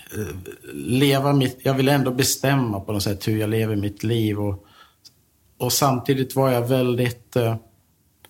[0.74, 4.40] leva mitt, jag ville ändå bestämma på något sätt hur jag lever mitt liv.
[4.40, 4.66] Och,
[5.58, 7.56] och samtidigt var jag väldigt eh,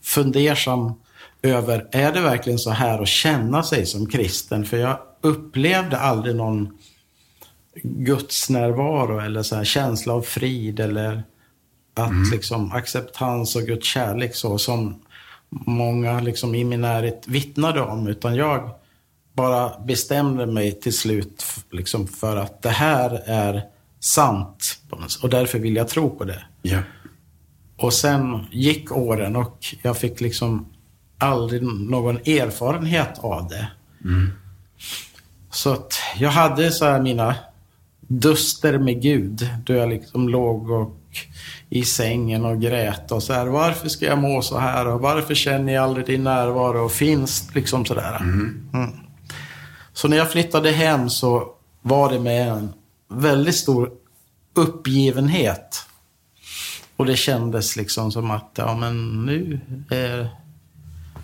[0.02, 0.94] fundersam
[1.42, 4.66] över, är det verkligen så här att känna sig som kristen?
[4.66, 6.78] För jag upplevde aldrig någon
[7.84, 11.24] Guds närvaro eller så här känsla av frid eller
[11.94, 15.02] att liksom acceptans och Guds kärlek så som
[15.50, 18.08] många liksom i min närhet vittnade om.
[18.08, 18.70] Utan jag
[19.34, 23.64] bara bestämde mig till slut liksom för att det här är
[24.00, 24.80] sant.
[25.22, 26.44] Och därför vill jag tro på det.
[26.62, 26.80] Ja.
[27.78, 30.66] Och sen gick åren och jag fick liksom
[31.18, 33.68] aldrig någon erfarenhet av det.
[35.52, 37.36] Så att jag hade så här mina
[38.00, 39.50] duster med Gud.
[39.66, 40.98] Då jag liksom låg och
[41.70, 43.48] i sängen och grät och så här.
[43.48, 44.88] Varför ska jag må så här?
[44.88, 46.86] Och varför känner jag aldrig din närvaro?
[46.86, 48.18] Och finns liksom sådär.
[48.20, 48.90] Mm.
[50.02, 52.74] Så när jag flyttade hem så var det med en
[53.08, 53.92] väldigt stor
[54.54, 55.86] uppgivenhet.
[56.96, 59.60] Och det kändes liksom som att, ja men nu,
[59.90, 60.30] är,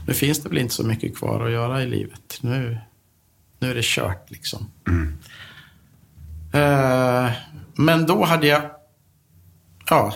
[0.08, 2.40] nu finns det väl inte så mycket kvar att göra i livet.
[2.42, 2.78] Nu,
[3.60, 4.72] nu är det kört liksom.
[6.54, 7.32] Eh,
[7.74, 8.62] men då hade jag,
[9.90, 10.14] ja,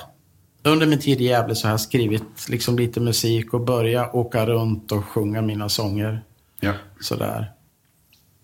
[0.63, 4.45] under min tid i Gävle så har jag skrivit liksom lite musik och börjat åka
[4.45, 6.23] runt och sjunga mina sånger.
[6.59, 6.73] Ja.
[6.99, 7.51] Sådär.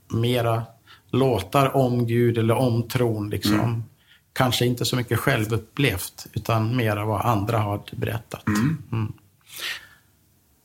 [0.07, 0.63] Mera
[1.11, 3.83] låtar om Gud eller om tron liksom.
[4.33, 8.47] Kanske inte så mycket självupplevt, utan mera vad andra har berättat.
[8.47, 9.13] Mm.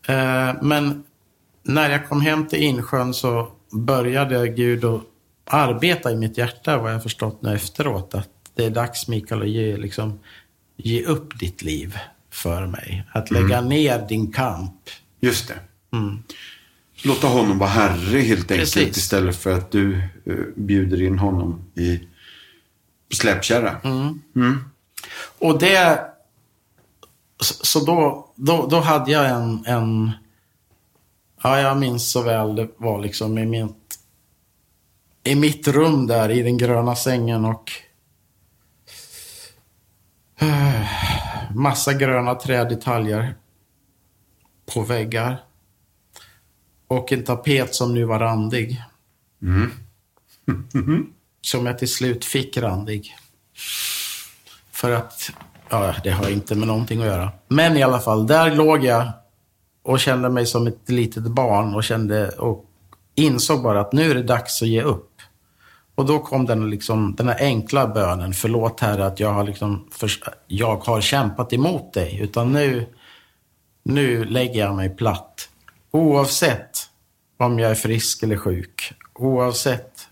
[0.07, 1.05] Eh, men
[1.63, 5.03] när jag kom hem till Insjön så började Gud att
[5.45, 8.15] arbeta i mitt hjärta, vad jag förstått nu efteråt.
[8.15, 10.21] Att det är dags, Mikael, att ge, liksom,
[10.77, 11.99] ge upp ditt liv
[12.31, 13.05] för mig.
[13.13, 13.69] Att lägga mm.
[13.69, 14.75] ner din kamp.
[15.21, 15.59] Just det.
[17.05, 18.97] Låta honom vara herre helt enkelt Precis.
[18.97, 22.01] istället för att du uh, bjuder in honom i
[23.15, 23.81] släpkärra.
[23.85, 24.23] Mm.
[24.37, 24.65] Mm.
[25.39, 26.01] Och det...
[27.41, 30.11] Så då, då, då hade jag en, en...
[31.43, 33.99] Ja, jag minns så väl det var liksom i mitt,
[35.25, 37.73] i mitt rum där i den gröna sängen och
[40.43, 40.87] uh,
[41.55, 43.35] massa gröna trädetaljer
[44.75, 45.43] på väggar.
[46.93, 48.83] Och en tapet som nu var randig.
[49.43, 49.71] Mm.
[51.41, 53.17] som jag till slut fick randig.
[54.73, 55.31] För att,
[55.69, 57.33] ja, det har inte med någonting att göra.
[57.49, 59.09] Men i alla fall, där låg jag
[59.83, 62.65] och kände mig som ett litet barn och kände och
[63.15, 65.13] insåg bara att nu är det dags att ge upp.
[65.95, 69.89] Och då kom den, liksom, den här enkla bönen, förlåt Herre att jag har, liksom,
[69.91, 70.11] för,
[70.47, 72.21] jag har kämpat emot dig.
[72.21, 72.87] Utan nu,
[73.83, 75.49] nu lägger jag mig platt.
[75.95, 76.89] Oavsett
[77.37, 80.09] om jag är frisk eller sjuk, oavsett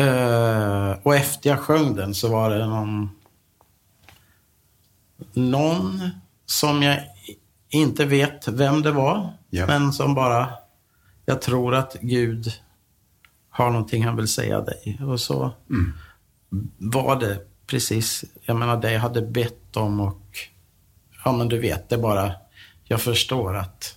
[0.00, 3.10] Uh, och efter jag sjöng den så var det någon,
[5.32, 6.00] någon
[6.46, 7.00] som jag
[7.68, 9.66] inte vet vem det var, ja.
[9.66, 10.48] men som bara,
[11.24, 12.52] jag tror att Gud
[13.50, 15.00] har någonting han vill säga dig.
[15.06, 15.92] Och så mm.
[16.78, 20.38] var det precis, jag menar det jag hade bett om och
[21.24, 22.32] ja men du vet, det bara,
[22.84, 23.96] jag förstår att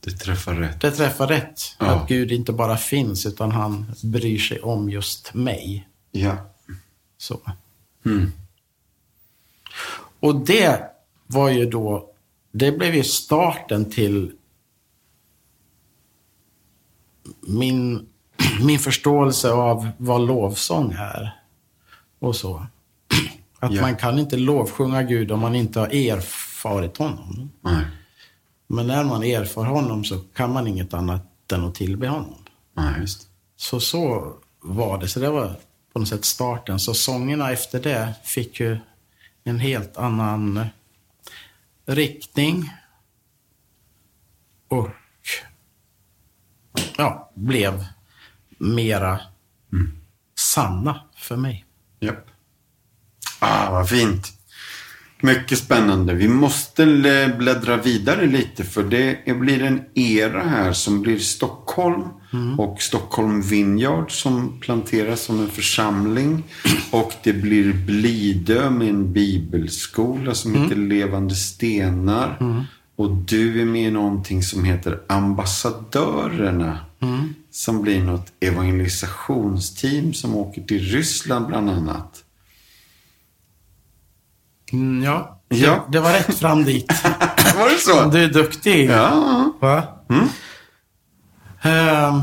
[0.00, 0.80] det träffar rätt.
[0.80, 1.60] Det träffar rätt.
[1.78, 1.86] Ja.
[1.86, 5.88] Att Gud inte bara finns utan han bryr sig om just mig.
[6.10, 6.36] Ja.
[7.18, 7.40] Så.
[8.04, 8.32] Mm.
[10.20, 10.82] Och det
[11.26, 12.10] var ju då,
[12.52, 14.32] det blev ju starten till
[17.40, 18.08] min,
[18.60, 21.37] min förståelse av vad lovsång är
[22.18, 22.66] och så.
[23.58, 23.80] Att ja.
[23.80, 27.50] man kan inte lovsjunga Gud om man inte har erfarit honom.
[27.60, 27.84] Nej.
[28.66, 32.44] Men när man erfar honom så kan man inget annat än att tillbe honom.
[32.74, 33.28] Nej, just.
[33.56, 35.08] Så så var det.
[35.08, 35.56] Så det var
[35.92, 36.80] på något sätt starten.
[36.80, 38.78] Så sångerna efter det fick ju
[39.44, 40.66] en helt annan
[41.86, 42.72] riktning.
[44.68, 44.88] Och
[46.96, 47.86] ja, blev
[48.58, 49.20] mera
[49.72, 50.00] mm.
[50.34, 51.64] sanna för mig.
[52.00, 52.26] Japp.
[53.38, 54.32] Ah, vad fint.
[55.20, 56.14] Mycket spännande.
[56.14, 56.86] Vi måste
[57.38, 62.02] bläddra vidare lite för det blir en era här som blir Stockholm
[62.32, 62.60] mm.
[62.60, 66.42] och Stockholm Vineyard som planteras som en församling.
[66.90, 70.62] Och det blir Blidö med en bibelskola som mm.
[70.62, 72.36] heter Levande Stenar.
[72.40, 72.62] Mm.
[72.96, 76.78] Och du är med i någonting som heter Ambassadörerna.
[77.00, 77.34] Mm.
[77.50, 82.24] Som blir något evangelisationsteam som åker till Ryssland bland annat.
[84.72, 85.70] Mm, ja, ja.
[85.70, 86.86] Det, det, var rätt fram dit.
[87.56, 88.04] var det så?
[88.12, 88.90] Du är duktig.
[88.90, 89.52] Ja.
[89.60, 89.82] Va?
[90.10, 90.28] Mm.
[91.64, 92.22] Uh,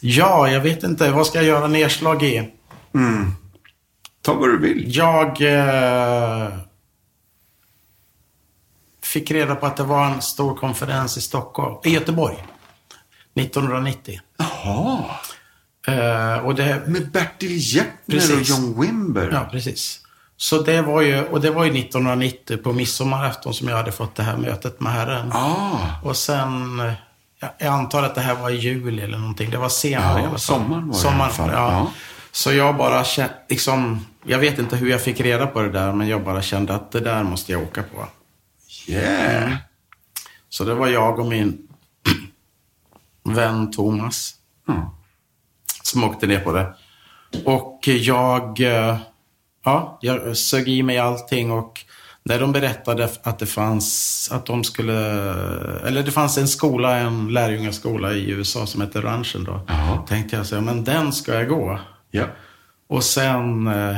[0.00, 1.10] ja, jag vet inte.
[1.10, 2.50] Vad ska jag göra nedslag i?
[2.94, 3.32] Mm.
[4.22, 4.96] Ta vad du vill.
[4.96, 6.58] Jag uh,
[9.02, 12.44] fick reda på att det var en stor konferens i Stockholm, i Göteborg.
[13.38, 14.20] 1990.
[14.38, 15.04] Jaha.
[15.88, 18.42] Eh, och det, Med Bertil Jeppner och.
[18.42, 19.30] John Wimber.
[19.32, 20.00] ja, precis.
[20.36, 24.14] Så det var ju, och det var ju 1990 på midsommarafton som jag hade fått
[24.16, 25.32] det här mötet med Herren.
[25.32, 26.82] Ah, Och sen,
[27.58, 29.50] jag, antar att det här var i juli eller någonting.
[29.50, 30.38] Det var senare Ja, i alla fall.
[30.38, 31.50] sommaren var det i Sommaren, alla fall.
[31.52, 31.72] Ja.
[31.72, 31.92] Ja.
[32.32, 35.92] Så jag bara kände, liksom, jag vet inte hur jag fick reda på det där,
[35.92, 38.06] men jag bara kände att det där måste jag åka på.
[38.92, 39.52] yeah.
[40.48, 41.67] Så det var jag och min
[43.34, 44.34] vän Thomas
[44.66, 44.94] Ja.
[45.82, 46.74] som åkte ner på det.
[47.44, 48.96] Och jag, eh,
[49.64, 51.84] ja, jag sög i mig allting och
[52.22, 54.94] när de berättade att det fanns, att de skulle,
[55.86, 59.60] eller det fanns en skola, en lärjungaskola i USA som heter Ranchen då.
[59.68, 60.02] Jaha.
[60.06, 61.80] Tänkte jag så här, men den ska jag gå.
[62.10, 62.24] Ja.
[62.88, 63.96] Och sen eh,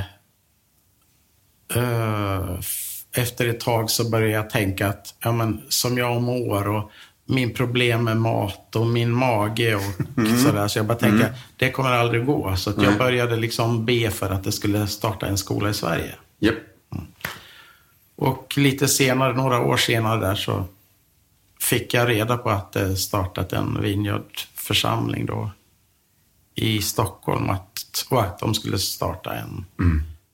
[1.75, 2.59] eh,
[3.17, 6.91] efter ett tag så började jag tänka att ja, men, som jag mår och
[7.31, 9.83] min problem med mat och min mage och
[10.45, 10.69] sådär.
[10.69, 12.57] Så jag bara tänkte, det kommer aldrig gå.
[12.57, 16.15] Så jag började liksom be för att det skulle starta en skola i Sverige.
[16.39, 16.55] Japp.
[18.17, 20.65] Och lite senare, några år senare där så
[21.61, 25.51] fick jag reda på att det startat en Vineyard-församling då
[26.55, 27.51] i Stockholm.
[27.51, 29.65] Att, och att de skulle starta en,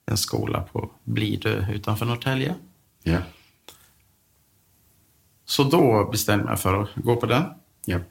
[0.07, 2.55] en skola på Blidö utanför Norrtälje.
[3.03, 3.19] Ja.
[5.47, 7.43] Så då bestämde jag för att gå på den.
[7.87, 8.03] Japp.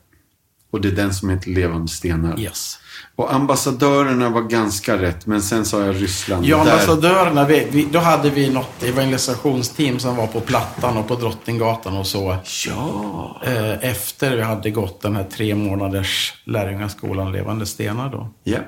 [0.72, 2.40] Och det är den som heter Levande stenar.
[2.40, 2.80] Yes.
[3.16, 6.46] Och ambassadörerna var ganska rätt, men sen sa jag Ryssland.
[6.46, 11.16] Ja, ambassadörerna, vi, vi, då hade vi något evangelisationsteam som var på Plattan och på
[11.16, 12.38] Drottninggatan och så.
[12.68, 13.42] Ja.
[13.46, 18.30] Eh, efter vi hade gått den här tre månaders lärjungaskolan Levande Stenar då.
[18.44, 18.60] ja.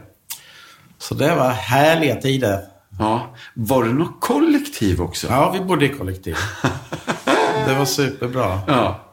[0.99, 2.59] Så det var härliga tider.
[2.99, 3.35] Ja.
[3.53, 5.27] Var det något kollektiv också?
[5.27, 6.35] Ja, vi bodde i kollektiv.
[7.65, 8.59] Det var superbra.
[8.67, 9.03] Ja.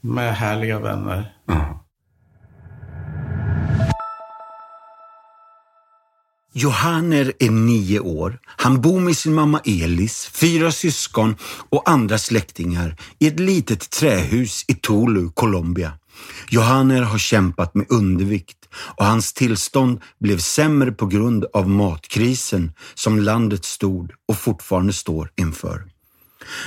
[0.00, 1.34] Med härliga vänner.
[1.46, 1.80] ja.
[6.52, 8.38] Johanner är nio år.
[8.46, 11.36] Han bor med sin mamma Elis, fyra syskon
[11.70, 15.92] och andra släktingar i ett litet trähus i Tolu, Colombia.
[16.48, 23.18] Johanner har kämpat med undervikt och hans tillstånd blev sämre på grund av matkrisen som
[23.18, 25.89] landet stod och fortfarande står inför.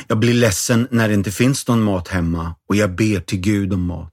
[0.07, 3.73] Jag blir ledsen när det inte finns någon mat hemma och jag ber till Gud
[3.73, 4.09] om mat.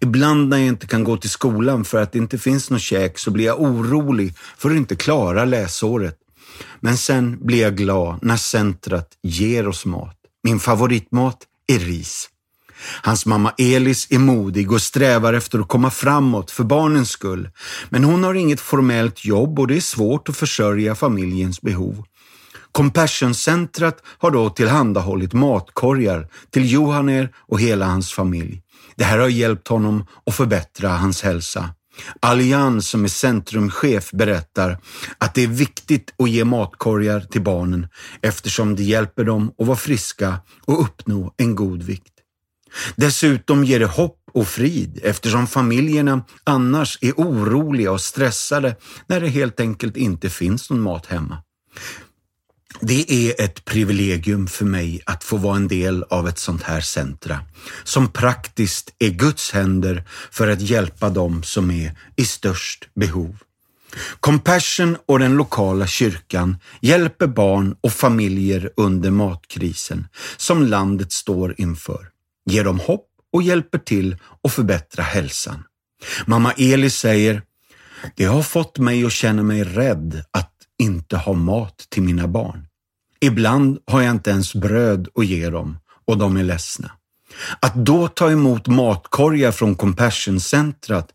[0.00, 3.18] Ibland när jag inte kan gå till skolan för att det inte finns något käk
[3.18, 6.16] så blir jag orolig för att inte klara läsåret.
[6.80, 10.16] Men sen blir jag glad när centret ger oss mat.
[10.42, 12.28] Min favoritmat är ris.
[13.02, 17.50] Hans mamma Elis är modig och strävar efter att komma framåt för barnens skull.
[17.88, 22.04] Men hon har inget formellt jobb och det är svårt att försörja familjens behov.
[22.76, 28.62] Compassion-centret har då tillhandahållit matkorgar till Johaner och hela hans familj.
[28.96, 31.70] Det här har hjälpt honom att förbättra hans hälsa.
[32.20, 34.78] Allian som är centrumchef berättar
[35.18, 37.88] att det är viktigt att ge matkorgar till barnen
[38.22, 42.14] eftersom det hjälper dem att vara friska och uppnå en god vikt.
[42.96, 49.28] Dessutom ger det hopp och frid eftersom familjerna annars är oroliga och stressade när det
[49.28, 51.38] helt enkelt inte finns någon mat hemma.
[52.80, 56.80] Det är ett privilegium för mig att få vara en del av ett sånt här
[56.80, 57.40] centra
[57.84, 63.36] som praktiskt är Guds händer för att hjälpa dem som är i störst behov.
[64.20, 70.06] Compassion och den lokala kyrkan hjälper barn och familjer under matkrisen
[70.36, 72.08] som landet står inför,
[72.46, 75.64] ger dem hopp och hjälper till att förbättra hälsan.
[76.26, 77.42] Mamma Eli säger,
[78.14, 82.66] det har fått mig att känna mig rädd att inte ha mat till mina barn.
[83.20, 86.90] Ibland har jag inte ens bröd att ge dem och de är ledsna.
[87.60, 91.08] Att då ta emot matkorgar från Compassion-centret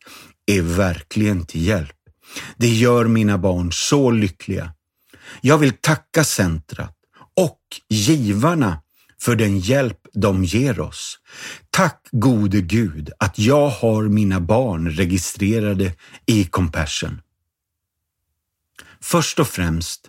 [0.45, 1.95] är verkligen till hjälp.
[2.57, 4.73] Det gör mina barn så lyckliga.
[5.41, 6.95] Jag vill tacka centret
[7.35, 7.59] och
[7.89, 8.81] givarna
[9.21, 11.17] för den hjälp de ger oss.
[11.69, 15.93] Tack gode Gud att jag har mina barn registrerade
[16.25, 17.21] i Compassion.
[19.03, 20.07] Först och främst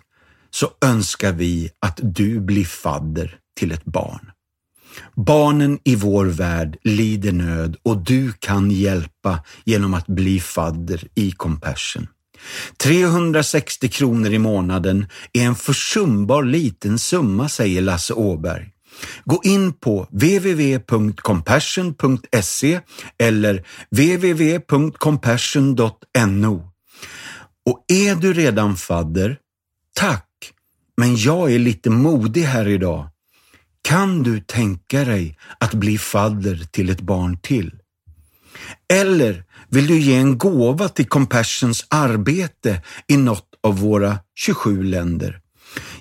[0.51, 4.31] så önskar vi att du blir fadder till ett barn.
[5.15, 11.31] Barnen i vår värld lider nöd och du kan hjälpa genom att bli fadder i
[11.31, 12.07] Compassion.
[12.77, 18.69] 360 kronor i månaden är en försumbar liten summa, säger Lasse Åberg.
[19.25, 22.79] Gå in på www.compassion.se
[23.17, 26.69] eller www.compassion.no.
[27.65, 29.37] Och är du redan fadder,
[29.95, 30.53] tack,
[30.97, 33.09] men jag är lite modig här idag.
[33.81, 37.71] Kan du tänka dig att bli fadder till ett barn till?
[38.93, 45.41] Eller vill du ge en gåva till Compassions arbete i något av våra 27 länder?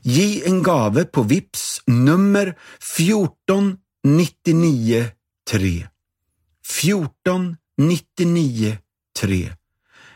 [0.02, 2.58] Ge en gave på VIPS nummer
[2.96, 5.86] 14993.
[6.66, 9.52] 14993.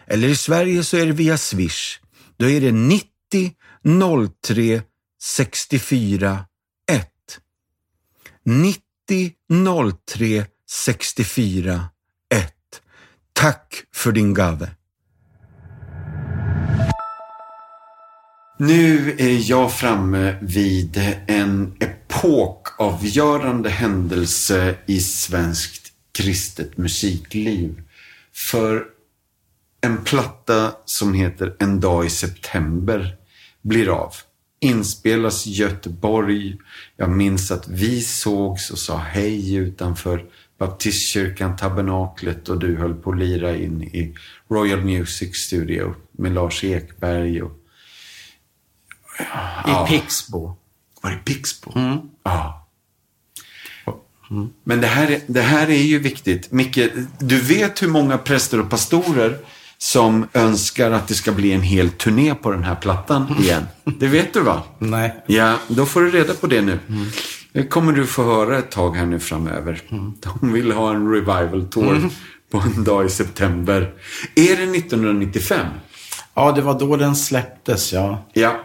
[0.06, 2.00] Eller i Sverige så är det via Swish.
[2.36, 3.10] Då är det 90
[4.42, 4.82] 03
[5.22, 6.44] 64
[6.92, 7.10] 1.
[8.44, 9.32] 90
[10.06, 11.88] 03 64
[12.34, 12.52] 1.
[13.32, 14.70] Tack för din gave.
[18.58, 20.96] Nu är jag framme vid
[21.26, 27.82] en epokavgörande händelse i svenskt kristet musikliv.
[28.32, 28.95] För
[29.86, 33.16] en platta som heter En dag i september
[33.62, 34.14] blir av.
[34.60, 36.56] Inspelas i Göteborg.
[36.96, 40.24] Jag minns att vi sågs och sa hej utanför
[40.58, 44.14] baptistkyrkan, tabernaklet och du höll på att lira in i
[44.50, 47.42] Royal Music Studio med Lars Ekberg.
[47.42, 47.52] Och,
[49.64, 49.88] ja.
[49.88, 50.56] I Pixbo.
[51.02, 51.72] Var det Pixbo?
[51.78, 51.98] Mm.
[52.22, 52.66] Ja.
[54.30, 54.48] Mm.
[54.64, 56.52] Men det här, det här är ju viktigt.
[56.52, 56.80] Micke,
[57.18, 59.38] du vet hur många präster och pastorer
[59.78, 63.66] som önskar att det ska bli en hel turné på den här plattan igen.
[63.84, 64.62] Det vet du va?
[64.78, 65.24] Nej.
[65.26, 66.78] Ja, då får du reda på det nu.
[66.88, 67.06] Mm.
[67.52, 69.82] Det kommer du få höra ett tag här nu framöver.
[69.88, 70.12] Mm.
[70.22, 72.10] De vill ha en revival tour mm.
[72.50, 73.94] på en dag i september.
[74.34, 75.66] Är det 1995?
[76.34, 78.26] Ja, det var då den släpptes, ja.
[78.32, 78.60] Ja,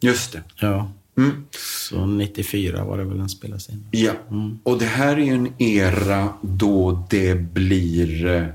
[0.00, 0.42] just det.
[0.56, 0.92] Ja.
[1.18, 1.44] Mm.
[1.88, 3.88] Så 94 var det väl den spelades in.
[3.90, 4.58] Ja, mm.
[4.62, 8.46] och det här är ju en era då det blir eh,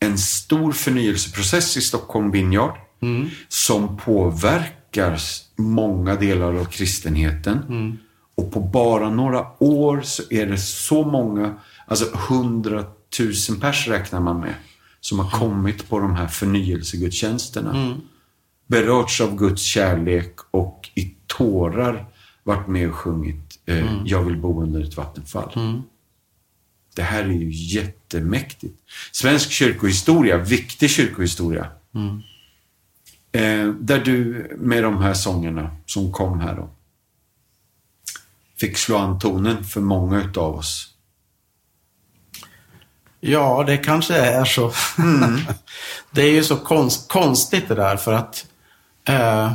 [0.00, 3.28] en stor förnyelseprocess i Stockholm Vineyard mm.
[3.48, 5.18] som påverkar
[5.56, 7.58] många delar av kristenheten.
[7.68, 7.98] Mm.
[8.34, 11.54] Och på bara några år så är det så många,
[11.86, 14.54] alltså hundratusen pers räknar man med,
[15.00, 17.70] som har kommit på de här förnyelsegudstjänsterna.
[17.70, 18.00] Mm.
[18.66, 22.06] Berörts av Guds kärlek och i tårar
[22.42, 24.06] varit med och sjungit eh, mm.
[24.06, 25.52] Jag vill bo under ett vattenfall.
[26.98, 28.74] Det här är ju jättemäktigt.
[29.12, 31.66] Svensk kyrkohistoria, viktig kyrkohistoria.
[31.94, 32.22] Mm.
[33.32, 36.70] Eh, där du med de här sångerna som kom här då
[38.60, 40.94] fick slå an tonen för många utav oss.
[43.20, 44.72] Ja, det kanske är så.
[44.98, 45.40] Mm.
[46.10, 48.46] det är ju så konst, konstigt det där för att
[49.04, 49.52] eh,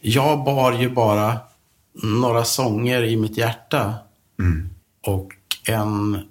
[0.00, 1.38] jag bar ju bara
[2.02, 3.94] några sånger i mitt hjärta.
[4.38, 4.70] Mm.
[5.02, 5.32] Och
[5.64, 6.28] en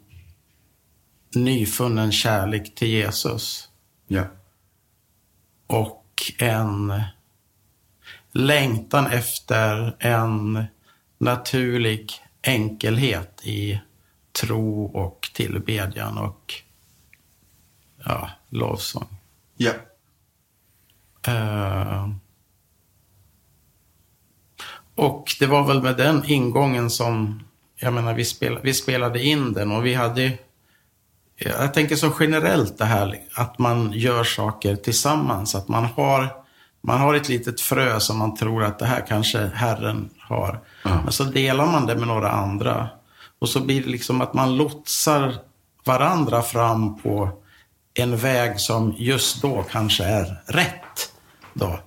[1.35, 3.69] nyfunnen kärlek till Jesus.
[4.07, 4.23] Ja.
[5.67, 6.05] Och
[6.37, 7.03] en
[8.31, 10.65] längtan efter en
[11.17, 12.11] naturlig
[12.43, 13.81] enkelhet i
[14.31, 16.53] tro och tillbedjan och
[18.05, 19.07] ja, lovsång.
[19.57, 19.73] Ja.
[21.27, 22.09] Uh,
[24.95, 27.43] och det var väl med den ingången som,
[27.81, 30.37] jag menar, vi, spel, vi spelade in den och vi hade
[31.43, 35.55] jag tänker så generellt det här att man gör saker tillsammans.
[35.55, 36.29] Att man har,
[36.81, 40.59] man har ett litet frö som man tror att det här kanske Herren har.
[40.85, 40.97] Mm.
[41.03, 42.89] Men så delar man det med några andra.
[43.39, 45.35] Och så blir det liksom att man lotsar
[45.85, 47.29] varandra fram på
[47.93, 51.13] en väg som just då kanske är rätt.
[51.53, 51.79] Då.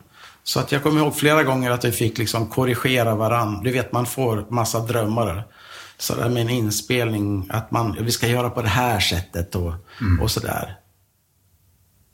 [0.42, 3.60] Så att jag kommer ihåg flera gånger att vi fick liksom korrigera varandra.
[3.62, 5.44] Du vet, man får massa drömmar.
[6.04, 9.72] Så där med en inspelning, att man, vi ska göra på det här sättet och,
[10.00, 10.20] mm.
[10.22, 10.76] och sådär.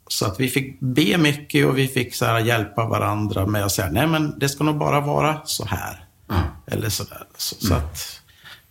[0.07, 3.71] Så att vi fick be mycket och vi fick så här hjälpa varandra med att
[3.71, 6.05] säga, nej men det ska nog bara vara så här.
[6.29, 6.41] Mm.
[6.67, 7.27] Eller sådär.
[7.37, 8.21] Så, så, att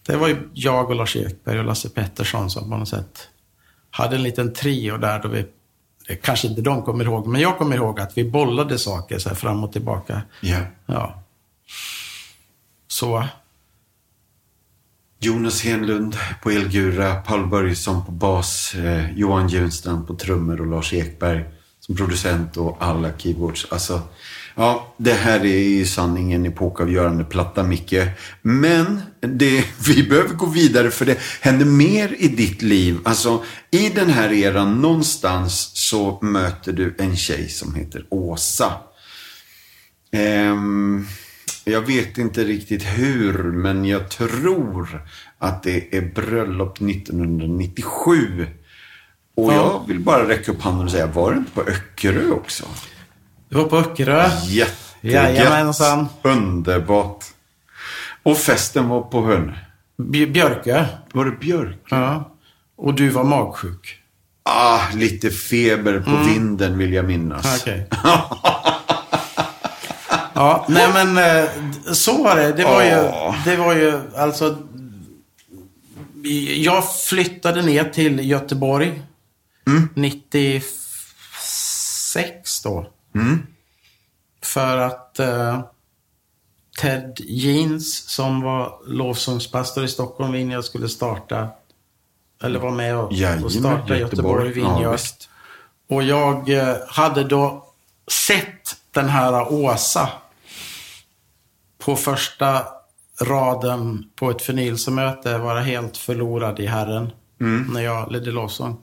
[0.07, 3.29] det var ju jag och Lars Ekberg och Lasse Pettersson som på något sätt
[3.91, 5.47] hade en liten trio där då vi,
[6.23, 9.65] kanske inte de kommer ihåg, men jag kommer ihåg att vi bollade saker så fram
[9.65, 10.23] och tillbaka.
[10.43, 10.65] Yeah.
[10.87, 11.23] Ja.
[12.89, 13.29] Så.
[15.23, 20.93] Jonas Henlund på elgura, Paul Börjesson på bas, eh, Johan Junstrand på trummor och Lars
[20.93, 21.45] Ekberg
[21.81, 23.67] som producent och alla keyboards.
[23.71, 24.03] Alltså,
[24.55, 27.95] Ja, det här är i sanning en epokavgörande platta, Micke.
[28.43, 32.99] Men det, vi behöver gå vidare för det händer mer i ditt liv.
[33.05, 38.73] Alltså, i den här eran någonstans så möter du en tjej som heter Åsa.
[40.13, 41.07] Ehm,
[41.65, 45.03] jag vet inte riktigt hur, men jag tror
[45.39, 48.47] att det är bröllop 1997.
[49.37, 52.65] Och jag vill bara räcka upp handen och säga, var det inte på Öckerö också?
[53.49, 54.31] Det var på Öckerö.
[54.45, 55.37] Jättegött.
[56.23, 57.25] Underbart.
[58.23, 59.53] Och festen var på Hönö.
[59.99, 60.85] Bj- Björkö.
[61.13, 61.79] Var det Björk?
[61.91, 62.37] Ja.
[62.77, 63.97] Och du var magsjuk.
[64.43, 67.61] Ah, lite feber på vinden vill jag minnas.
[67.63, 67.89] Okej.
[70.41, 71.49] ja, nej men eh,
[71.93, 72.53] så var det.
[72.53, 73.13] Det var ju,
[73.45, 74.57] det var ju alltså.
[76.57, 79.03] Jag flyttade ner till Göteborg.
[79.95, 82.87] 96 då.
[84.43, 85.61] För att eh,
[86.81, 91.49] Ted Jeans som var lovsångspastor i Stockholm Vineyard skulle starta.
[92.43, 94.49] Eller vara med och, Jajamän, och starta Göteborg, Göteborg.
[94.49, 94.93] Ja, Vineyard.
[94.93, 95.29] visst.
[95.89, 97.67] Och jag eh, hade då
[98.27, 100.09] sett den här Åsa
[101.85, 102.63] på första
[103.21, 107.11] raden på ett förnyelsemöte vara helt förlorad i Herren
[107.73, 108.77] när jag ledde lovsång.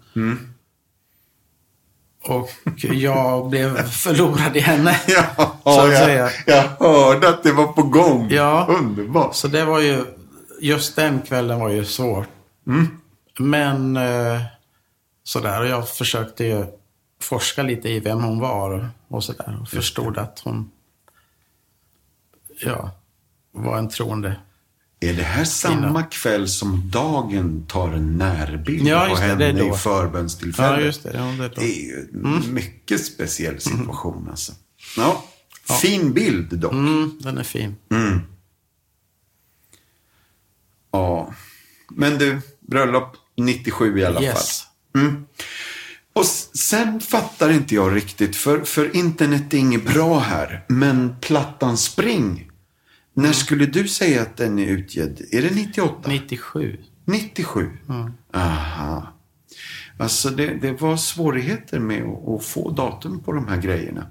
[2.24, 2.50] Och
[2.82, 5.00] jag blev förlorad i henne.
[5.08, 6.30] Ja, så att säga.
[6.46, 8.28] jag hörde att det var på gång.
[8.30, 8.66] Ja.
[8.70, 9.36] Underbart.
[9.36, 10.04] Så det var ju,
[10.62, 12.26] just den kvällen var ju svår.
[13.40, 14.42] Men eh,
[15.24, 16.66] sådär, och jag försökte ju
[17.22, 19.58] forska lite i vem hon var och sådär.
[19.62, 20.72] Och förstod att hon,
[22.62, 22.92] ja,
[23.52, 24.36] var en troende.
[25.00, 29.72] Är det här samma kväll som dagen tar en närbild Ja, på henne det i
[29.72, 30.80] förbönstillfället?
[30.80, 31.12] Ja, just det.
[31.18, 31.48] Ja, det.
[31.56, 34.52] Det är ju en mycket speciell situation alltså.
[34.98, 35.24] Ja,
[35.82, 36.72] fin bild dock.
[36.74, 37.76] Mm, den är fin.
[40.92, 41.34] Ja.
[41.92, 44.62] Men du, bröllop 97 i alla Yes.
[44.94, 45.12] fall.
[46.14, 50.66] Och s- sen fattar inte jag riktigt, för, för internet är inget bra här.
[50.68, 52.47] Men plattan Spring,
[53.18, 55.18] när skulle du säga att den är utgiven?
[55.32, 55.94] Är det 98?
[56.10, 56.78] 97.
[57.06, 57.70] 97?
[58.36, 59.14] Aha.
[60.00, 64.08] Alltså det, det var svårigheter med att, att få datum på de här grejerna.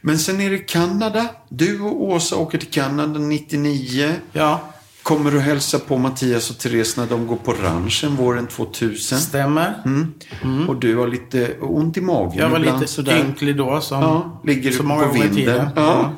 [0.00, 1.28] Men sen är det Kanada.
[1.48, 4.12] Du och Åsa åker till Kanada 99.
[4.32, 4.72] Ja,
[5.02, 9.18] Kommer du hälsa på Mattias och Therese när de går på ranchen våren 2000.
[9.18, 9.74] stämmer.
[10.68, 13.24] Och du har lite ont i magen Jag var ibland lite sådär.
[13.26, 15.68] ynklig då, som Ja, ligger så många på vinden.
[15.76, 16.12] Ja.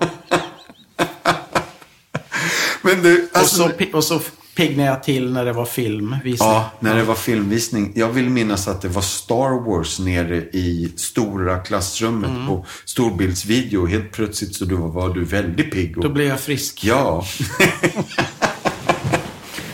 [2.94, 3.56] Men du, Och, alltså...
[3.56, 4.20] så, pi- och så
[4.56, 6.48] piggnade jag till när det var filmvisning.
[6.48, 7.92] Ja, när det var filmvisning.
[7.94, 12.46] Jag vill minnas att det var Star Wars nere i stora klassrummet Mm.
[12.46, 13.86] på storbildsvideo.
[13.86, 15.96] Helt plötsligt så då var du väldigt pigg.
[15.98, 16.02] Och...
[16.04, 16.84] Då blev jag frisk.
[16.84, 17.24] Ja.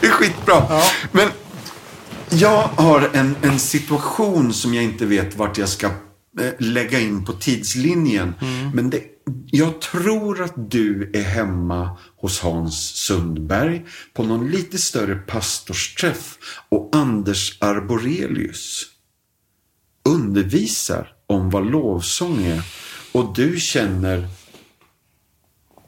[0.01, 0.67] det är skitbra.
[0.69, 0.83] Ja.
[1.13, 1.29] Men
[2.29, 5.93] jag har en, en situation som jag inte vet vart jag ska eh,
[6.59, 8.35] lägga in på tidslinjen.
[8.41, 8.71] Mm.
[8.75, 9.01] Men det,
[9.51, 16.91] jag tror att du är hemma hos Hans Sundberg på någon lite större pastorsträff och
[16.97, 18.83] Anders Arborelius
[20.05, 22.63] undervisar om vad lovsång är
[23.13, 24.29] och du känner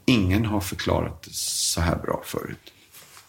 [0.05, 2.73] ingen har förklarat det så här bra förut.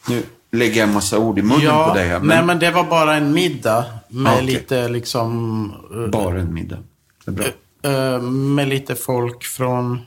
[0.08, 2.58] Nu lägger jag en massa ord i munnen Ja, på dig här, men, nej men
[2.58, 4.46] det var bara en middag med Ah, okej.
[4.46, 5.70] lite liksom...
[6.04, 6.78] eh, bara en middag.
[7.24, 7.46] Det är bra.
[7.82, 10.00] Eh, med lite folk från...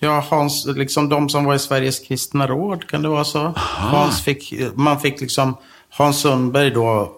[0.00, 3.52] Ja, Hans, liksom de som var i Sveriges kristna råd, kan det vara så?
[3.56, 5.56] Hans fick, man fick liksom,
[5.90, 7.12] Hans Sundberg då,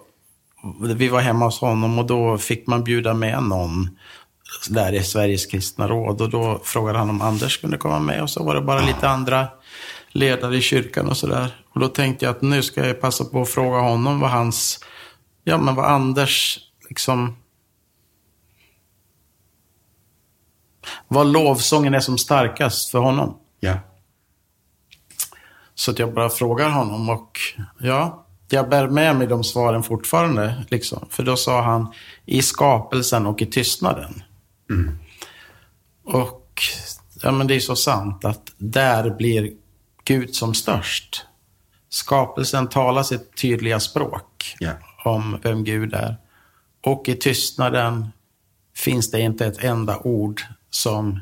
[0.81, 3.89] vi var hemma hos honom och då fick man bjuda med någon
[4.69, 6.21] där i Sveriges kristna råd.
[6.21, 9.09] Och då frågade han om Anders kunde komma med och så var det bara lite
[9.09, 9.47] andra
[10.11, 11.55] ledare i kyrkan och sådär.
[11.73, 14.79] Och då tänkte jag att nu ska jag passa på att fråga honom vad hans,
[15.43, 16.59] ja men vad Anders
[16.89, 17.35] liksom
[21.07, 23.37] vad lovsången är som starkast för honom.
[23.59, 23.79] Ja.
[25.75, 27.39] Så att jag bara frågar honom och
[27.79, 30.65] ja, jag bär med mig de svaren fortfarande.
[30.69, 31.07] Liksom.
[31.09, 31.93] För då sa han
[32.25, 34.23] i skapelsen och i tystnaden.
[36.03, 36.61] Och
[37.21, 39.51] ja, men det är så sant att där blir
[40.03, 41.25] Gud som störst.
[41.89, 44.71] Skapelsen talar sitt tydliga språk Ja.
[45.03, 46.17] om vem Gud är.
[46.85, 48.07] Och i tystnaden
[48.75, 51.19] finns det inte ett enda ord som...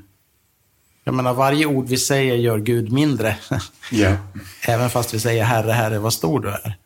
[1.03, 3.37] Jag menar, varje ord vi säger gör Gud mindre.
[3.91, 4.17] Ja.
[4.67, 6.77] Även fast vi säger Herre, Herre, vad stor du är.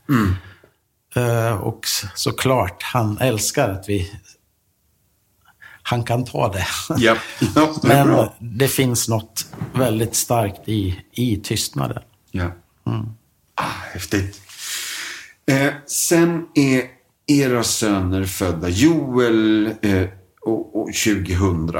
[1.15, 1.85] Eh, och
[2.15, 4.11] såklart, han älskar att vi...
[5.81, 6.67] Han kan ta det.
[6.97, 7.15] Ja.
[7.55, 8.35] ja det Men bra.
[8.39, 12.03] det finns något väldigt starkt i, i tystnaden.
[12.31, 12.51] Ja.
[13.55, 14.41] Ah, häftigt.
[15.45, 16.83] Eh, sen är
[17.27, 20.07] era söner födda, Joel eh,
[20.41, 21.71] och, och 2000.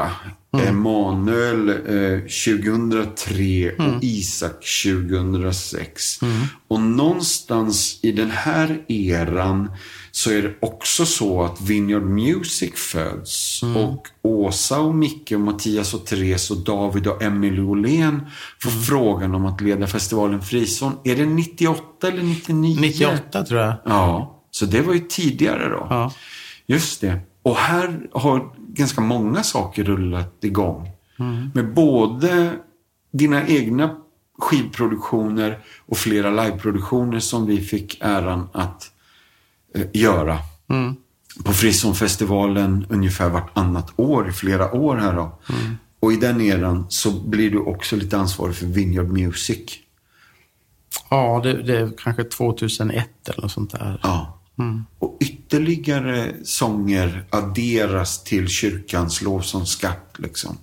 [0.53, 0.67] Mm.
[0.67, 3.95] Emanuel eh, 2003 mm.
[3.95, 6.21] och Isak 2006.
[6.21, 6.41] Mm.
[6.67, 9.71] Och någonstans i den här eran
[10.11, 13.63] så är det också så att Vineyard Music föds.
[13.63, 13.77] Mm.
[13.77, 18.21] Och Åsa och Micke och Mattias och Therese och David och Emily Åhlén
[18.59, 18.83] får mm.
[18.83, 20.93] frågan om att leda festivalen Frison.
[21.03, 22.77] Är det 98 eller 99?
[22.81, 23.73] 98 tror jag.
[23.85, 25.87] Ja, så det var ju tidigare då.
[25.89, 26.13] Ja.
[26.65, 27.19] Just det.
[27.43, 30.89] Och här har ganska många saker rullat igång.
[31.19, 31.51] Mm.
[31.53, 32.53] Med både
[33.11, 33.97] dina egna
[34.39, 38.91] skivproduktioner och flera liveproduktioner som vi fick äran att
[39.75, 40.37] eh, göra.
[40.69, 40.95] Mm.
[41.43, 45.39] På Frissonfestivalen ungefär vartannat år i flera år här då.
[45.49, 45.75] Mm.
[45.99, 49.79] Och i den eran så blir du också lite ansvarig för Vineyard Music.
[51.09, 53.99] Ja, det, det är kanske 2001 eller något sånt där.
[54.03, 54.38] Ja.
[54.59, 54.85] Mm.
[54.99, 60.15] Och ytterligare sånger adderas till kyrkans lovsångsskatt.
[60.17, 60.57] Liksom.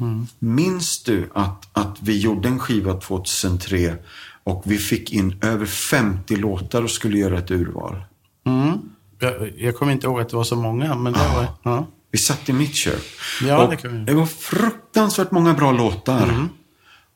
[0.00, 0.26] Mm.
[0.38, 3.96] Minns du att, att vi gjorde en skiva 2003
[4.44, 8.04] och vi fick in över 50 låtar och skulle göra ett urval?
[8.46, 8.78] Mm.
[9.18, 11.34] Jag, jag kommer inte ihåg att det var så många, men det ah.
[11.34, 11.46] var...
[11.62, 11.86] Ja.
[12.10, 13.04] Vi satt i mitt kök.
[13.42, 14.04] Ja, det, kan vi.
[14.04, 16.22] det var fruktansvärt många bra låtar.
[16.22, 16.48] Mm.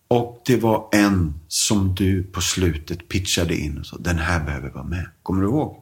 [0.09, 4.71] Och det var en som du på slutet pitchade in och sa, den här behöver
[4.71, 5.07] vara med.
[5.23, 5.77] Kommer du ihåg?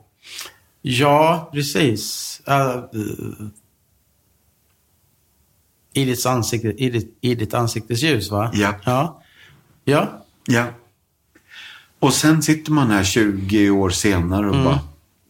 [0.83, 2.41] Ja, precis.
[2.49, 2.85] Uh,
[5.93, 8.51] i, ditt ansikte, i, ditt, I ditt ansiktes ljus, va?
[8.55, 8.75] Ja.
[8.85, 9.23] ja.
[9.85, 10.09] Ja.
[10.47, 10.65] Ja.
[11.99, 14.65] Och sen sitter man här 20 år senare och mm.
[14.65, 14.81] bara,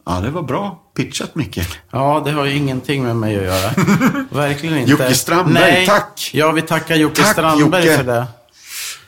[0.05, 1.59] ja det var bra pitchat Micke.
[1.91, 3.71] Ja, det har ju ingenting med mig att göra.
[4.31, 4.91] Verkligen inte.
[4.91, 5.85] Jocke Strandberg, Nej.
[5.85, 6.31] tack!
[6.33, 7.97] Ja, vi tackar Jocke tack, Strandberg Jocke.
[7.97, 8.27] för det.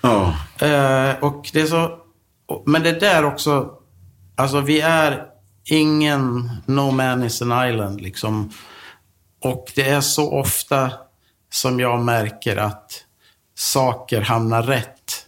[0.02, 0.36] Ja.
[0.62, 1.98] Uh, och det är så,
[2.66, 3.70] men det där också,
[4.36, 5.26] alltså vi är
[5.72, 8.54] ingen no man is an island liksom.
[9.42, 10.92] Och det är så ofta
[11.52, 13.04] som jag märker att
[13.56, 15.26] saker hamnar rätt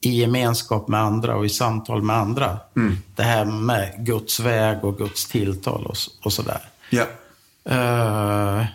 [0.00, 2.58] i gemenskap med andra och i samtal med andra.
[2.76, 2.98] Mm.
[3.14, 6.60] Det här med Guds väg och Guds tilltal och, och sådär.
[6.90, 7.06] Ja.
[7.70, 8.66] Uh,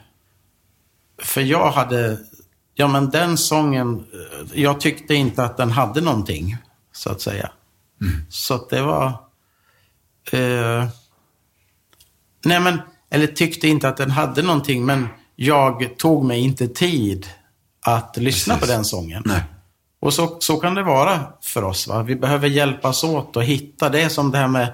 [1.21, 2.17] för jag hade,
[2.75, 6.57] ja men den sången, eh, jag tyckte inte att den hade någonting,
[6.91, 7.51] så att säga.
[8.01, 8.25] Mm.
[8.29, 9.13] Så att det var,
[10.33, 10.85] uh,
[12.45, 17.27] nej men, eller tyckte inte att den hade någonting, men jag tog mig inte tid
[17.85, 18.69] att lyssna Precis.
[18.69, 19.23] på den sången.
[19.25, 19.43] Nej.
[19.99, 21.87] Och så, så kan det vara för oss.
[21.87, 22.03] Va?
[22.03, 23.89] Vi behöver hjälpas åt och hitta.
[23.89, 24.73] Det är som det här med,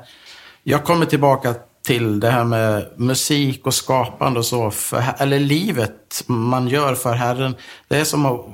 [0.63, 6.23] jag kommer tillbaka till det här med musik och skapande och så, för, eller livet
[6.27, 7.55] man gör för Herren.
[7.87, 8.45] Det är som att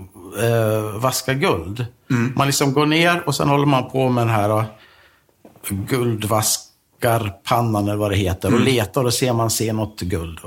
[0.43, 1.85] eh, vaska guld.
[2.11, 2.33] Mm.
[2.35, 4.65] Man liksom går ner och sen håller man på med den här uh,
[6.99, 8.59] guldvaskarpannan eller vad det heter mm.
[8.59, 10.39] och letar och ser man ser något guld.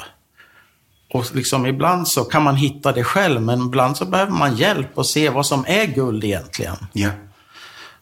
[1.14, 4.98] Och liksom ibland så kan man hitta det själv, men ibland så behöver man hjälp
[4.98, 6.76] att se vad som är guld egentligen.
[6.92, 7.10] Ja.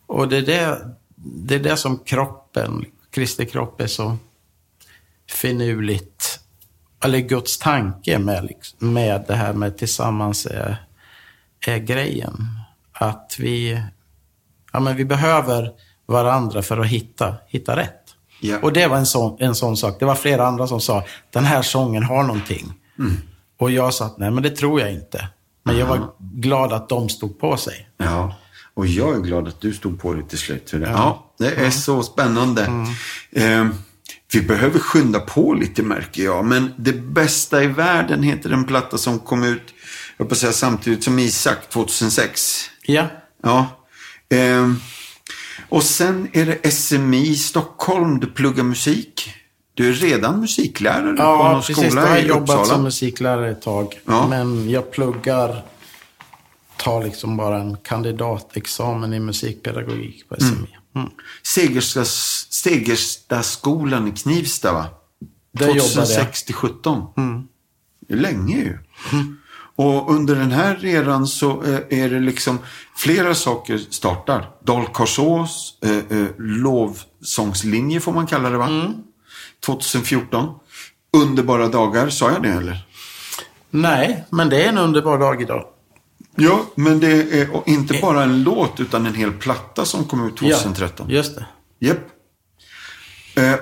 [0.07, 0.79] Och det är det,
[1.17, 4.17] det är det som kroppen, Kristi kropp är så
[5.31, 6.41] finurligt,
[7.05, 10.77] eller Guds tanke med, liksom, med det här med tillsammans är,
[11.67, 12.47] är grejen.
[12.93, 13.83] Att vi,
[14.73, 15.73] ja, men vi behöver
[16.07, 18.00] varandra för att hitta, hitta rätt.
[18.41, 18.59] Ja.
[18.63, 19.97] Och det var en sån, en sån sak.
[19.99, 22.73] Det var flera andra som sa, den här sången har någonting.
[22.99, 23.17] Mm.
[23.59, 25.29] Och jag sa nej, men det tror jag inte.
[25.63, 27.89] Men jag var glad att de stod på sig.
[27.97, 28.35] Ja,
[28.75, 30.71] och jag är glad att du stod på dig till slut.
[30.73, 31.71] Ja, ja det är ja.
[31.71, 32.65] så spännande.
[32.65, 32.87] Mm.
[33.33, 33.75] Eh,
[34.33, 36.45] vi behöver skynda på lite märker jag.
[36.45, 39.75] Men Det bästa i världen heter en platta som kom ut,
[40.17, 42.71] jag på säga samtidigt som Isak 2006.
[42.83, 43.07] Ja.
[43.43, 43.67] Ja.
[44.29, 44.71] Eh,
[45.71, 49.35] och sen är det SMI Stockholm, du pluggar musik.
[49.75, 52.29] Du är redan musiklärare ja, på någon precis, skola i Uppsala.
[52.29, 52.35] Ja, precis.
[52.35, 54.01] Jag har jobbat som musiklärare ett tag.
[54.05, 54.29] Ja.
[54.29, 55.65] Men jag pluggar,
[56.77, 60.49] tar liksom bara en kandidatexamen i musikpedagogik på SMI.
[60.49, 60.67] Mm.
[60.97, 61.11] Mm.
[61.43, 62.05] Segersta,
[62.51, 64.87] Segerstaskolan i Knivsta, va?
[65.53, 67.03] Där 2006 till 17.
[67.17, 67.49] Mm.
[68.01, 68.79] Det är länge ju.
[69.13, 69.40] Mm.
[69.81, 72.59] Och under den här eran så eh, är det liksom
[72.97, 74.51] flera saker startar.
[74.65, 78.67] Dalkarsås eh, eh, lovsångslinje får man kalla det va?
[78.67, 78.93] Mm.
[79.67, 80.55] 2014.
[81.13, 82.87] Underbara dagar, sa jag det eller?
[83.71, 85.65] Nej, men det är en underbar dag idag.
[86.37, 90.37] Ja, men det är inte bara en låt utan en hel platta som kom ut
[90.37, 91.07] 2013.
[91.09, 91.47] Ja, just det.
[91.79, 91.99] Japp.
[91.99, 92.03] Eh,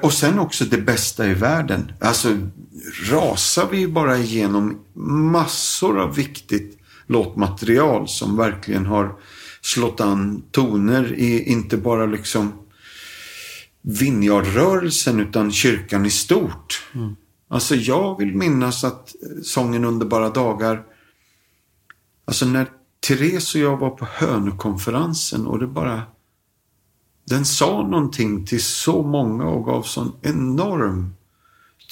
[0.02, 1.92] och sen också det bästa i världen.
[2.00, 2.36] Alltså,
[3.10, 4.78] rasar vi bara igenom
[5.32, 9.16] massor av viktigt låtmaterial som verkligen har
[9.60, 12.52] slått an toner i inte bara liksom
[13.82, 16.82] Vinjardrörelsen utan kyrkan i stort.
[16.94, 17.16] Mm.
[17.48, 20.84] Alltså jag vill minnas att sången Underbara dagar
[22.28, 22.66] Alltså när
[23.08, 26.02] Therese och jag var på Hönökonferensen och det bara...
[27.28, 31.14] Den sa någonting till så många och gav sån enorm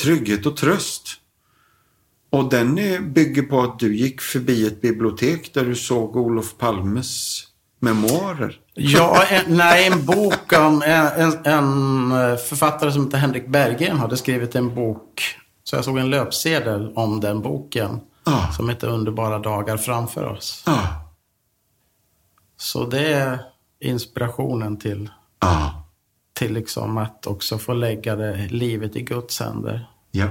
[0.01, 1.09] trygghet och tröst.
[2.31, 6.57] Och den är, bygger på att du gick förbi ett bibliotek där du såg Olof
[6.59, 7.43] Palmes
[7.81, 8.61] memoarer.
[8.75, 14.17] Ja, en, nej, en bok om en, en, en, författare som heter Henrik Berggren hade
[14.17, 15.23] skrivit en bok.
[15.65, 18.01] Så jag såg en löpsedel om den boken.
[18.25, 18.53] Ah.
[18.53, 20.63] Som heter Underbara dagar framför oss.
[20.67, 20.87] Ah,
[22.57, 23.39] Så det är
[23.81, 25.11] inspirationen till,
[25.47, 25.71] ah,
[26.33, 29.91] till liksom att också få lägga det, livet i Guds händer.
[30.11, 30.29] ja.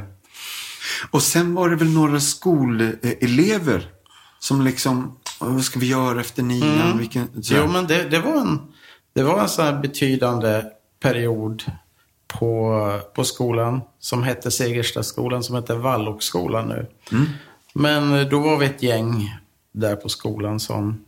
[1.11, 3.91] Och sen var det väl några skolelever
[4.39, 6.97] som liksom, vad ska vi göra efter nian?
[6.97, 7.61] Vilken, så här.
[7.61, 8.73] Jo, men det, det var en,
[9.13, 10.63] det var en sån här betydande
[10.99, 11.63] period
[12.27, 16.87] på, på skolan som hette Segerstadsskolan, som heter Wallåksskolan nu.
[17.73, 19.35] Men eh, då var vi ett gäng
[19.71, 21.05] där på skolan som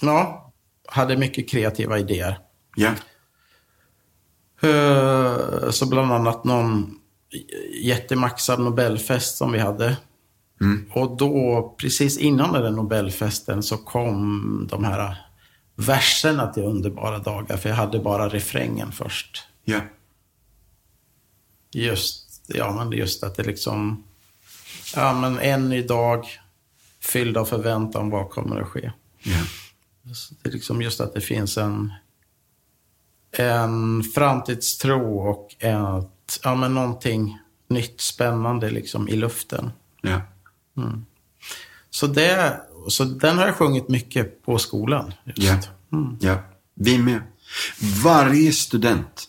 [0.00, 0.43] ja,
[0.94, 2.38] hade mycket kreativa idéer.
[2.76, 2.90] Ja.
[4.68, 6.98] Eh, Så bland annat någon
[7.82, 9.96] jättemaxad Nobelfest som vi hade.
[10.92, 15.16] Och då, precis innan den Nobelfesten, så kom de här
[15.76, 17.56] verserna till Underbara dagar.
[17.56, 19.42] För jag hade bara refrängen först.
[19.64, 19.80] Ja.
[21.72, 24.04] Just, ja, men just att det liksom...
[24.96, 26.26] Ja, men en ny dag
[27.00, 28.92] fylld av förväntan, vad kommer att ske?
[29.22, 29.40] Ja.
[30.42, 31.92] Det är liksom just att det finns en,
[33.38, 37.38] en framtidstro och ett, ja, men någonting
[37.68, 39.70] nytt, spännande liksom i luften.
[40.02, 40.20] Ja.
[41.90, 45.12] Så, det, så den har jag sjungit mycket på skolan.
[45.24, 45.58] Ja.
[46.20, 46.38] ja.
[46.74, 47.22] Vi med.
[48.04, 49.24] Varje student,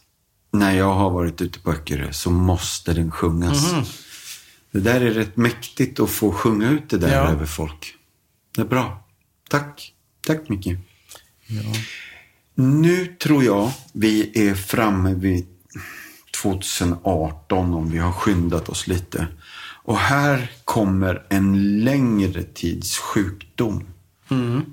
[0.52, 3.74] när jag har varit ute på Öckerö, så måste den sjungas.
[4.72, 7.30] Det där är rätt mäktigt att få sjunga ut det där Ja.
[7.30, 7.96] över folk.
[8.56, 9.04] Det är bra.
[9.50, 9.95] Tack.
[10.26, 10.78] Tack Micke.
[12.56, 15.46] Nu tror jag vi är framme vid
[16.42, 19.28] 2018 om vi har skyndat oss lite.
[19.84, 23.84] Och här kommer en längre tids sjukdom.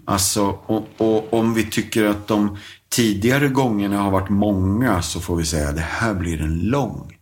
[0.05, 5.37] Alltså, och, och om vi tycker att de tidigare gångerna har varit många så får
[5.37, 7.17] vi säga att det här blir en lång.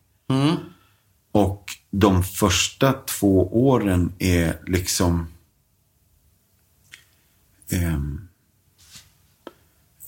[1.32, 5.26] Och de första två åren är liksom...
[7.72, 8.20] ehm,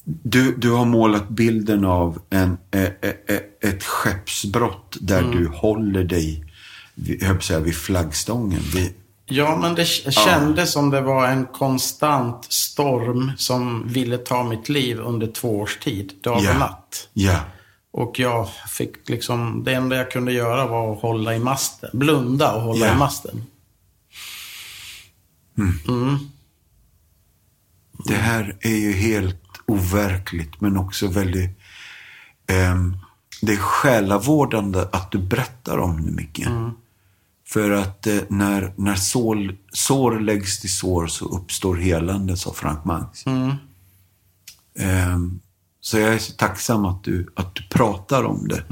[0.05, 6.45] du, du har målat bilden av en, ä, ä, ett skeppsbrott där du håller dig
[6.95, 8.61] vid, jag säga, vid flaggstången.
[8.75, 8.93] Vid,
[9.27, 15.01] Ja, men det kändes som det var en konstant storm som ville ta mitt liv
[15.01, 16.59] under två års tid, dag och Ja.
[16.59, 17.09] natt.
[17.13, 17.41] ja,
[17.91, 21.91] Och jag fick liksom, det enda jag kunde göra var att hålla i masten.
[21.93, 22.95] Blunda och hålla Ja.
[22.95, 23.45] i masten.
[28.05, 31.51] Det här är ju helt overkligt men också väldigt...
[32.47, 32.97] ehm,
[33.43, 36.47] det är själavårdande att du berättar om det, Micke.
[37.49, 42.85] För att eh, när, när sår, sår läggs till sår så uppstår helande, sa Frank
[42.85, 43.25] Mangs.
[44.79, 45.41] Ehm,
[45.81, 48.63] så jag är så tacksam att du, att du pratar om det.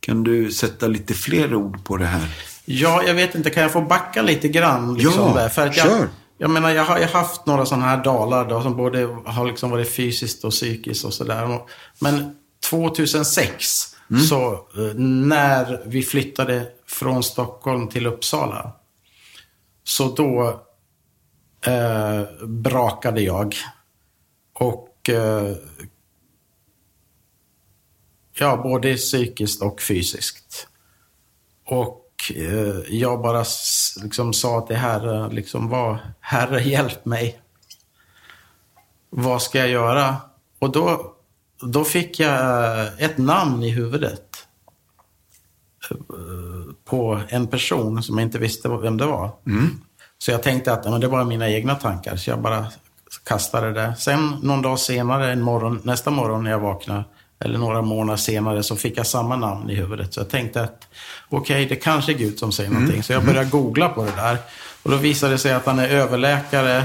[0.00, 2.34] Kan du sätta lite fler ord på det här?
[2.64, 4.94] Ja, jag vet inte, kan jag få backa lite grann?
[4.94, 5.48] Liksom Ja, där?
[5.48, 6.08] För att jag, kör.
[6.38, 9.70] Jag menar, jag har ju haft några sådana här dalar då, som både har liksom
[9.70, 11.60] varit fysiskt och psykiskt och sådär.
[11.98, 12.36] Men
[12.70, 14.22] 2006, Mm.
[14.22, 18.72] så eh, när vi flyttade från Stockholm till Uppsala,
[19.84, 20.60] så då
[21.72, 23.54] eh, brakade jag.
[24.52, 25.56] Och eh,
[28.32, 30.68] ja, både psykiskt och fysiskt.
[31.64, 33.44] Och eh, jag bara
[34.02, 37.40] liksom sa till Herre, liksom, vad, Herre hjälp mig.
[39.10, 40.16] Vad ska jag göra?
[40.58, 41.12] Och då,
[41.62, 44.22] då fick jag ett namn i huvudet.
[45.90, 45.96] eh,
[46.84, 49.30] På en person som jag inte visste vem det var.
[50.18, 52.16] Så jag tänkte att men det var mina egna tankar.
[52.16, 52.66] Så jag bara
[53.24, 53.94] kastade det.
[53.98, 57.04] Sen någon dag senare, en morgon, nästa morgon när jag vaknade,
[57.44, 60.14] eller några månader senare, så fick jag samma namn i huvudet.
[60.14, 60.88] Så jag tänkte att
[61.28, 63.02] okej, det kanske är Gud som säger någonting.
[63.02, 64.38] Så jag började googla på det där.
[64.82, 66.84] Och då visade det sig att han är överläkare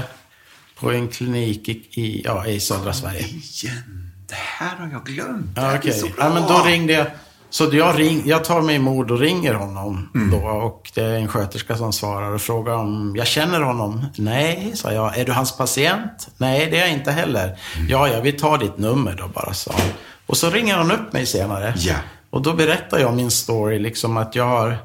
[0.80, 3.20] på en klinik i, ja, i södra Sverige.
[3.20, 5.54] Igen, det här har jag glömt.
[5.54, 5.92] Det Ja, här är okej.
[5.92, 6.14] så bra.
[6.18, 7.06] Ja, men då ringde jag.
[7.50, 10.38] Så jag, ring, jag tar mig mod och ringer honom då.
[10.48, 14.06] Och det är en sköterska som svarar och frågar om jag känner honom.
[14.16, 15.18] Nej, sa jag.
[15.18, 16.28] Är du hans patient?
[16.36, 17.58] Nej, det är jag inte heller.
[17.88, 19.88] Ja, ja, vi tar ditt nummer då bara, sa han.
[20.26, 21.74] Och så ringer han upp mig senare.
[21.76, 21.96] Ja.
[22.30, 24.78] Och då berättar jag min story, liksom att jag har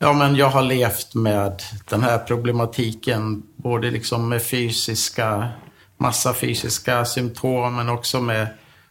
[0.00, 5.48] Ja, men jag har levt med den här problematiken, både liksom med fysiska,
[5.96, 8.48] massa fysiska symptom, men också med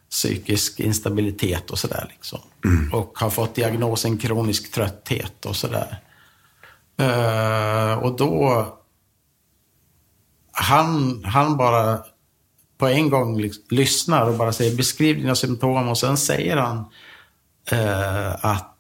[0.10, 2.08] psykisk instabilitet och sådär.
[2.10, 2.40] Liksom.
[2.66, 2.94] Mm.
[2.94, 5.98] Och har fått diagnosen kronisk trötthet och sådär.
[7.02, 8.66] Uh, och då,
[10.52, 12.00] han, han bara
[12.78, 16.78] på en gång liksom, lyssnar och bara säger beskriv dina symptom och sen säger han
[17.74, 18.74] uh, att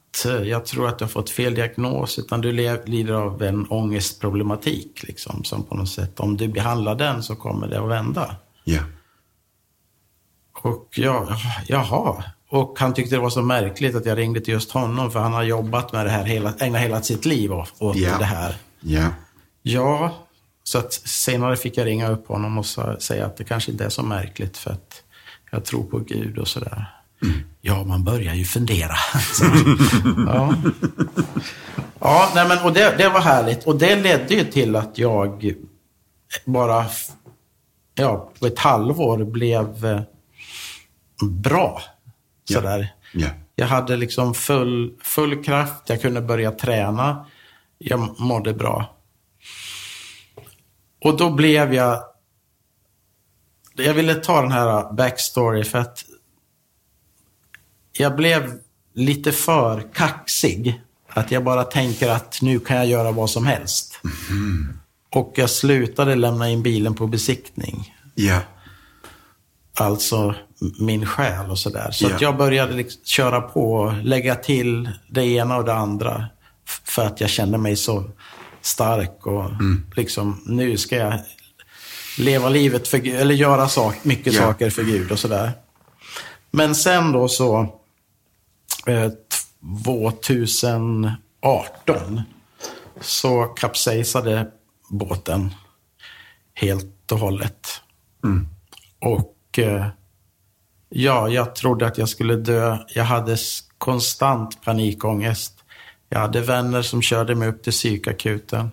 [0.43, 2.51] jag tror att du har fått fel diagnos, utan du
[2.85, 5.03] lider av en ångestproblematik.
[5.03, 8.35] Liksom, som på något sätt, om du behandlar den så kommer det att vända.
[8.63, 8.81] Ja.
[10.61, 11.27] Och ja,
[11.67, 12.23] jaha.
[12.49, 15.33] Och han tyckte det var så märkligt att jag ringde till just honom, för han
[15.33, 18.17] har jobbat med det här, hela, ägnat hela sitt liv åt ja.
[18.17, 18.55] det här.
[18.79, 19.07] Ja.
[19.61, 20.26] Ja,
[20.67, 22.65] så att senare fick jag ringa upp honom och
[22.99, 25.03] säga att det kanske inte är så märkligt, för att
[25.51, 26.85] jag tror på Gud och sådär.
[27.23, 27.37] Mm.
[27.61, 28.95] Ja, man börjar ju fundera.
[30.27, 30.55] ja,
[31.99, 33.63] ja nej, men, och det, det var härligt.
[33.63, 35.53] Och det ledde ju till att jag
[36.45, 36.85] bara
[37.95, 40.01] ja, på ett halvår blev eh,
[41.23, 41.81] bra.
[42.53, 42.79] Sådär.
[42.79, 42.91] Yeah.
[43.13, 43.33] Yeah.
[43.55, 47.25] Jag hade liksom full, full kraft, jag kunde börja träna.
[47.77, 48.96] Jag mådde bra.
[51.07, 52.03] Och då blev jag...
[53.75, 56.05] Jag ville ta den här backstory för att
[57.97, 58.59] jag blev
[58.93, 60.81] lite för kaxig.
[61.09, 63.99] Att jag bara tänker att nu kan jag göra vad som helst.
[64.29, 64.79] Mm.
[65.09, 67.93] Och jag slutade lämna in bilen på besiktning.
[68.15, 68.41] Yeah.
[69.73, 70.35] Alltså
[70.79, 71.91] min själ och sådär.
[71.91, 72.15] Så yeah.
[72.15, 76.25] att jag började liksom köra på, lägga till det ena och det andra.
[76.83, 78.09] För att jag kände mig så
[78.67, 79.85] stark och mm.
[79.95, 81.19] liksom nu ska jag
[82.17, 84.45] leva livet för Gud, eller göra sak, mycket yeah.
[84.45, 85.51] saker för Gud och sådär.
[86.51, 87.79] Men sen då så
[90.21, 91.17] 2018
[91.87, 92.21] eh,
[93.01, 94.47] så kapsejsade
[94.89, 95.53] båten
[96.53, 97.81] helt och hållet.
[98.23, 98.47] Mm.
[98.99, 99.87] Och eh,
[100.89, 102.77] ja, jag trodde att jag skulle dö.
[102.87, 103.37] Jag hade
[103.77, 105.56] konstant panikångest.
[106.09, 108.71] Jag hade vänner som körde mig upp till psykakuten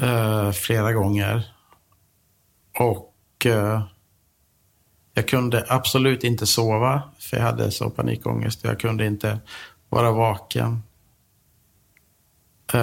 [0.00, 1.54] eh, flera gånger.
[2.78, 3.82] Och eh,
[5.14, 8.60] jag kunde absolut inte sova, för jag hade så panikångest.
[8.62, 9.38] Jag kunde inte
[9.88, 10.82] vara vaken.
[12.74, 12.80] Uh,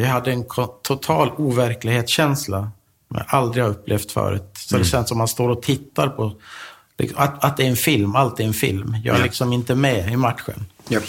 [0.00, 0.44] jag hade en
[0.82, 2.70] total overklighetskänsla
[3.08, 4.50] som jag aldrig har upplevt förut.
[4.54, 4.82] Så mm.
[4.82, 6.32] det känns som man står och tittar på
[6.98, 8.96] liksom, att, att det är en film, allt är en film.
[9.04, 9.22] Jag är yeah.
[9.22, 10.66] liksom inte med i matchen.
[10.90, 11.02] Yep.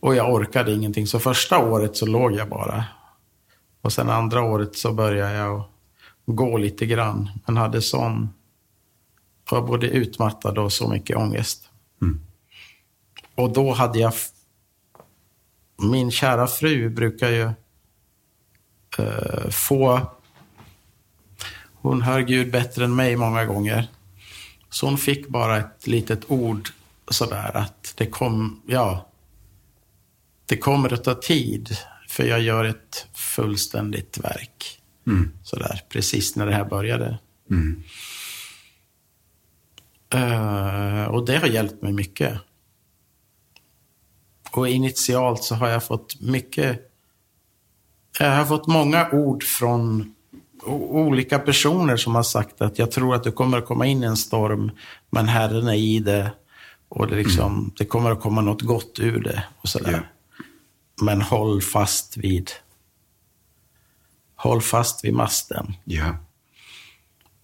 [0.00, 1.06] Och jag orkade ingenting.
[1.06, 2.84] Så första året så låg jag bara.
[3.80, 5.64] Och sen andra året så började jag
[6.26, 7.30] gå lite grann.
[7.46, 8.28] Men hade sån
[9.50, 11.70] var både utmattad och så mycket ångest.
[12.02, 12.20] Mm.
[13.34, 14.12] Och då hade jag...
[15.82, 17.50] Min kära fru brukar ju
[18.98, 20.00] uh, få...
[21.80, 23.88] Hon hör Gud bättre än mig många gånger.
[24.70, 26.68] Så hon fick bara ett litet ord
[27.08, 29.08] sådär att det kom, ja,
[30.48, 31.76] det kommer att ta tid
[32.08, 34.80] för jag gör ett fullständigt verk.
[35.06, 35.30] Mm.
[35.42, 37.18] Sådär, precis när det här började.
[37.50, 37.82] Mm.
[40.14, 42.38] Uh, och det har hjälpt mig mycket.
[44.50, 46.80] Och initialt så har jag fått mycket...
[48.18, 50.14] Jag har fått många ord från
[50.66, 54.16] olika personer som har sagt att jag tror att det kommer att komma in en
[54.16, 54.70] storm,
[55.10, 56.32] men Herren är i det.
[56.88, 57.70] Och det, liksom, mm.
[57.76, 59.44] det kommer att komma något gott ur det.
[59.60, 59.90] och sådär.
[59.90, 60.02] Yeah.
[61.00, 62.50] Men håll fast vid
[64.36, 65.74] Håll fast vid masten.
[65.86, 66.14] Yeah.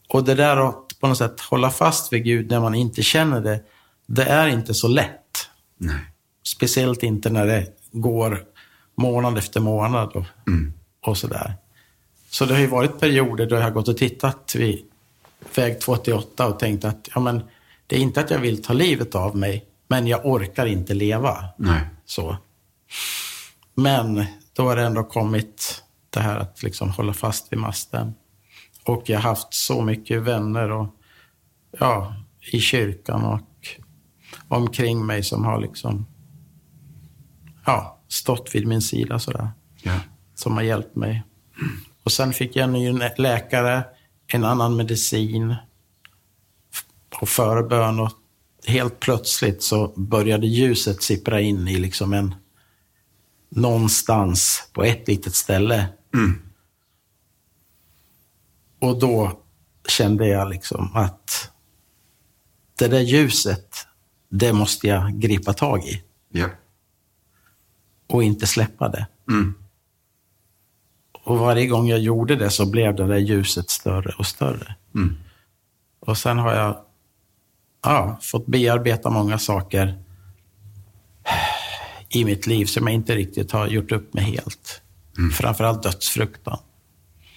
[0.08, 3.40] Och det där att på något sätt hålla fast vid Gud när man inte känner
[3.40, 3.60] det,
[4.06, 5.48] det är inte så lätt.
[5.78, 6.00] Nej.
[6.42, 8.44] Speciellt inte när det går
[8.94, 10.72] månad efter månad och, mm.
[11.00, 11.54] och sådär.
[12.30, 14.82] Så det har ju varit perioder då jag har gått och tittat vid
[15.54, 17.42] väg 288 och tänkt att ja, men,
[17.86, 21.44] det är inte att jag vill ta livet av mig, men jag orkar inte leva.
[21.58, 21.80] Nej.
[22.04, 22.36] Så.
[23.74, 28.14] Men då har det ändå kommit det här att liksom hålla fast vid masten.
[28.84, 30.86] Och jag har haft så mycket vänner och,
[31.78, 32.14] ja,
[32.52, 33.80] i kyrkan och
[34.48, 36.06] omkring mig som har liksom,
[37.66, 39.48] ja, stått vid min sida sådär.
[39.82, 40.00] Ja.
[40.34, 41.22] Som har hjälpt mig.
[42.02, 43.84] Och sen fick jag en ny läkare,
[44.26, 45.54] en annan medicin
[47.20, 48.00] och förbön.
[48.00, 48.12] Och
[48.66, 52.34] helt plötsligt så började ljuset sippra in i liksom en
[53.56, 55.88] någonstans på ett litet ställe.
[56.14, 56.42] Mm.
[58.78, 59.40] Och då
[59.88, 61.50] kände jag liksom att
[62.78, 63.86] det där ljuset,
[64.28, 66.02] det måste jag gripa tag i.
[66.28, 66.48] Ja.
[68.06, 69.06] och inte släppa det.
[69.28, 69.54] Mm.
[71.24, 74.74] Och varje gång jag gjorde det så blev det där ljuset större och större.
[74.94, 75.16] Mm.
[76.00, 76.84] Och sen har jag
[77.82, 80.02] ja, fått bearbeta många saker
[82.14, 84.82] i mitt liv som jag inte riktigt har gjort upp med helt.
[85.18, 85.30] Mm.
[85.30, 86.58] Framförallt dödsfruktan.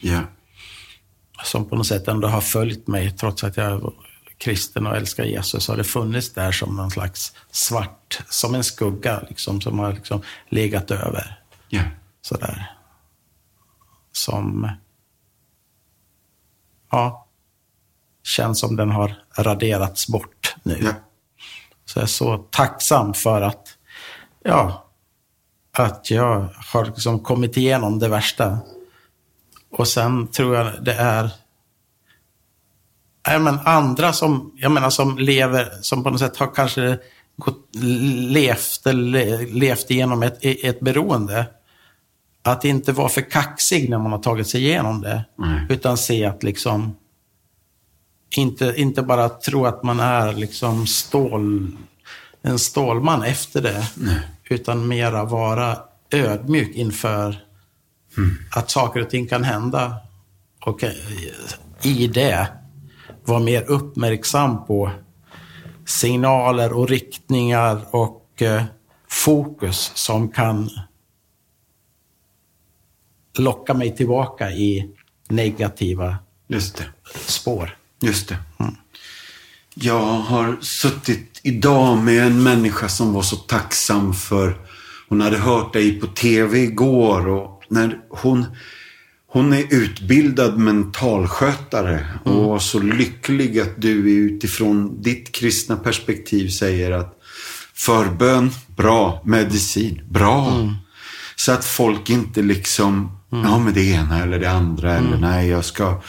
[0.02, 0.24] Yeah.
[1.44, 3.92] Som på något sätt ändå har följt mig, trots att jag är
[4.38, 9.24] kristen och älskar Jesus, har det funnits där som någon slags svart, som en skugga,
[9.30, 11.40] liksom, som har liksom legat över.
[11.70, 11.88] Yeah.
[12.22, 12.72] Sådär.
[14.12, 14.72] Som,
[16.92, 17.28] ja,
[18.24, 20.74] känns som den har raderats bort nu.
[20.74, 20.96] Yeah.
[21.86, 23.77] Så jag är så tacksam för att
[24.48, 24.88] ja,
[25.72, 28.60] att jag har liksom kommit igenom det värsta.
[29.72, 31.30] Och sen tror jag det är
[33.24, 36.98] ja, men andra som, jag menar, som lever, som på något sätt har kanske
[37.38, 37.76] gått,
[38.32, 41.46] levt, eller levt igenom ett, ett beroende.
[42.44, 45.26] Att inte vara för kaxig när man har tagit sig igenom det.
[45.44, 45.60] Mm.
[45.70, 46.96] Utan se att liksom,
[48.30, 51.72] inte, inte bara tro att man är liksom stål,
[52.42, 53.92] en stålman efter det.
[53.96, 55.78] Nej utan mera vara
[56.12, 57.28] ödmjuk inför
[58.18, 58.38] mm.
[58.52, 59.98] att saker och ting kan hända.
[60.66, 60.92] Och eh,
[61.82, 62.48] i det
[63.26, 64.92] vara mer uppmärksam på
[65.86, 68.64] signaler och riktningar och eh,
[69.08, 70.70] fokus som kan
[73.38, 74.90] locka mig tillbaka i
[75.30, 76.18] negativa
[76.48, 76.84] Just
[77.26, 77.78] spår.
[78.02, 78.38] Just det.
[78.60, 78.76] Mm.
[79.74, 84.58] Jag har suttit idag med en människa som var så tacksam för
[85.10, 88.46] hon hade hört dig på tv igår och när hon
[89.30, 92.44] hon är utbildad mentalskötare och mm.
[92.44, 97.20] var så lycklig att du utifrån ditt kristna perspektiv säger att
[97.74, 99.22] förbön, bra.
[99.26, 100.52] Medicin, bra.
[100.56, 100.74] Mm.
[101.36, 103.46] Så att folk inte liksom, mm.
[103.46, 105.22] ja med det ena eller det andra eller mm.
[105.22, 106.02] nej jag ska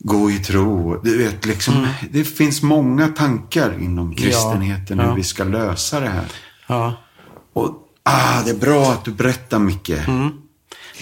[0.00, 1.00] gå i tro.
[1.02, 1.88] Du vet, liksom, mm.
[2.10, 6.26] Det finns många tankar inom kristenheten ja, hur vi ska lösa det här.
[6.66, 6.94] Ja.
[7.52, 7.70] Och
[8.02, 9.90] ah, Det är bra att du berättar Micke.
[9.90, 10.30] Mm.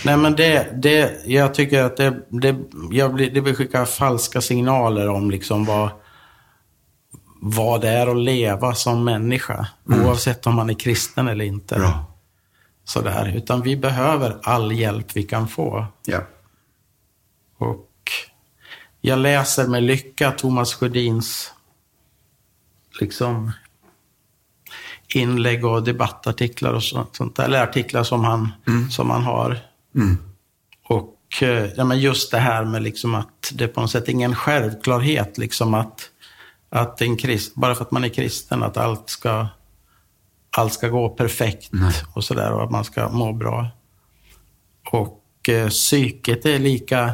[0.05, 2.57] Nej men det, det, jag tycker att det, det,
[2.91, 5.91] jag blir, det skickar falska signaler om liksom vad,
[7.41, 9.67] vad det är att leva som människa.
[9.89, 10.07] Mm.
[10.07, 11.75] Oavsett om man är kristen eller inte.
[11.75, 12.05] Bra.
[12.85, 13.33] Sådär.
[13.37, 15.87] Utan vi behöver all hjälp vi kan få.
[16.07, 16.21] Ja.
[17.59, 17.88] Och
[19.01, 21.53] jag läser med lycka Thomas Sjödins
[23.01, 23.53] liksom,
[25.15, 27.45] inlägg och debattartiklar och sånt, sånt där.
[27.45, 28.91] Eller artiklar som han, mm.
[28.91, 29.59] som han har.
[29.95, 30.19] Mm.
[30.85, 34.13] Och eh, ja, men just det här med liksom att det på något sätt är
[34.13, 36.11] ingen självklarhet liksom att,
[36.71, 39.47] att en krist, bara för att man är kristen, att allt ska,
[40.51, 41.93] allt ska gå perfekt Nej.
[42.15, 43.69] och sådär och att man ska må bra.
[44.91, 47.13] Och eh, psyket är lika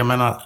[0.00, 0.42] jag menar,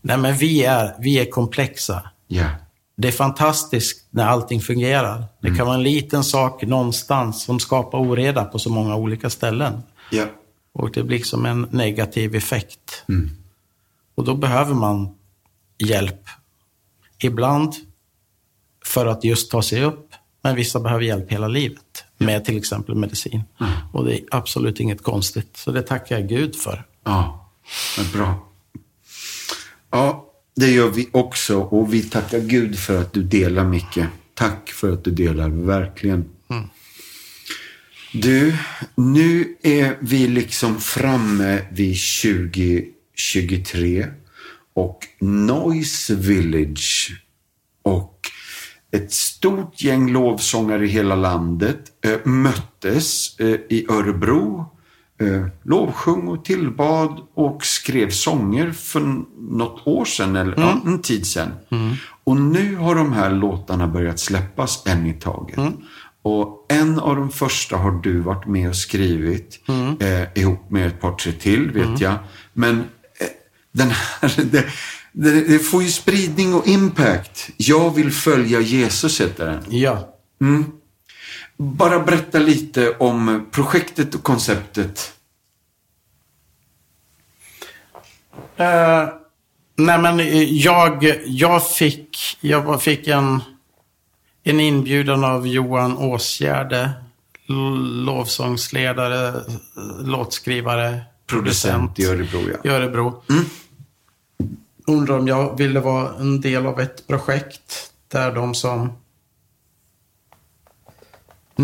[0.00, 2.10] nej men vi är, vi är komplexa.
[2.28, 2.50] Yeah.
[2.96, 5.24] Det är fantastiskt när allting fungerar.
[5.40, 5.58] Det mm.
[5.58, 9.82] kan vara en liten sak någonstans som skapar oreda på så många olika ställen.
[10.10, 10.28] Yeah.
[10.72, 13.04] Och det blir som en negativ effekt.
[13.08, 13.30] Mm.
[14.14, 15.14] Och då behöver man
[15.78, 16.20] hjälp.
[17.18, 17.74] Ibland
[18.84, 20.08] för att just ta sig upp,
[20.42, 22.04] men vissa behöver hjälp hela livet.
[22.18, 23.42] Med till exempel medicin.
[23.60, 23.72] Mm.
[23.92, 25.56] Och det är absolut inget konstigt.
[25.56, 26.84] Så det tackar jag Gud för.
[27.04, 27.41] Ja.
[28.12, 28.48] Bra.
[29.90, 34.08] Ja, det gör vi också och vi tackar Gud för att du delar mycket.
[34.34, 36.24] Tack för att du delar, verkligen.
[36.50, 36.64] Mm.
[38.12, 38.56] Du,
[38.94, 44.06] nu är vi liksom framme vid 2023
[44.74, 47.22] och Noise Village
[47.82, 48.18] och
[48.90, 54.76] ett stort gäng lovsångare i hela landet äh, möttes äh, i Örebro
[55.22, 59.00] eh, lovsjung och tillbad och skrev sånger för
[59.38, 60.68] något år sedan, eller mm.
[60.68, 61.52] ja, en tid sedan.
[61.70, 61.94] Mm.
[62.24, 65.58] Och nu har de här låtarna börjat släppas en i taget.
[65.58, 65.72] Mm.
[66.22, 69.96] Och en av de första har du varit med och skrivit mm.
[70.00, 71.96] eh, ihop med ett par, tre till, vet mm.
[72.00, 72.14] jag.
[72.52, 73.26] Men eh,
[73.72, 74.64] den här, det,
[75.12, 77.50] det, det, får ju spridning och impact.
[77.56, 79.64] Jag vill följa Jesus, heter den.
[79.68, 80.08] Ja.
[80.40, 80.64] Mm.
[81.56, 85.12] Bara berätta lite om projektet och konceptet.
[88.60, 89.08] Uh,
[89.76, 90.20] nej men
[90.58, 93.40] jag, jag fick, jag fick en,
[94.42, 96.90] en inbjudan av Johan Åsgärde,
[98.06, 99.40] lovsångsledare,
[100.00, 102.50] låtskrivare, producent, producent i Örebro.
[102.62, 102.70] Ja.
[102.70, 103.22] I Örebro.
[103.30, 103.44] Mm.
[104.86, 108.92] Undrar om jag ville vara en del av ett projekt där de som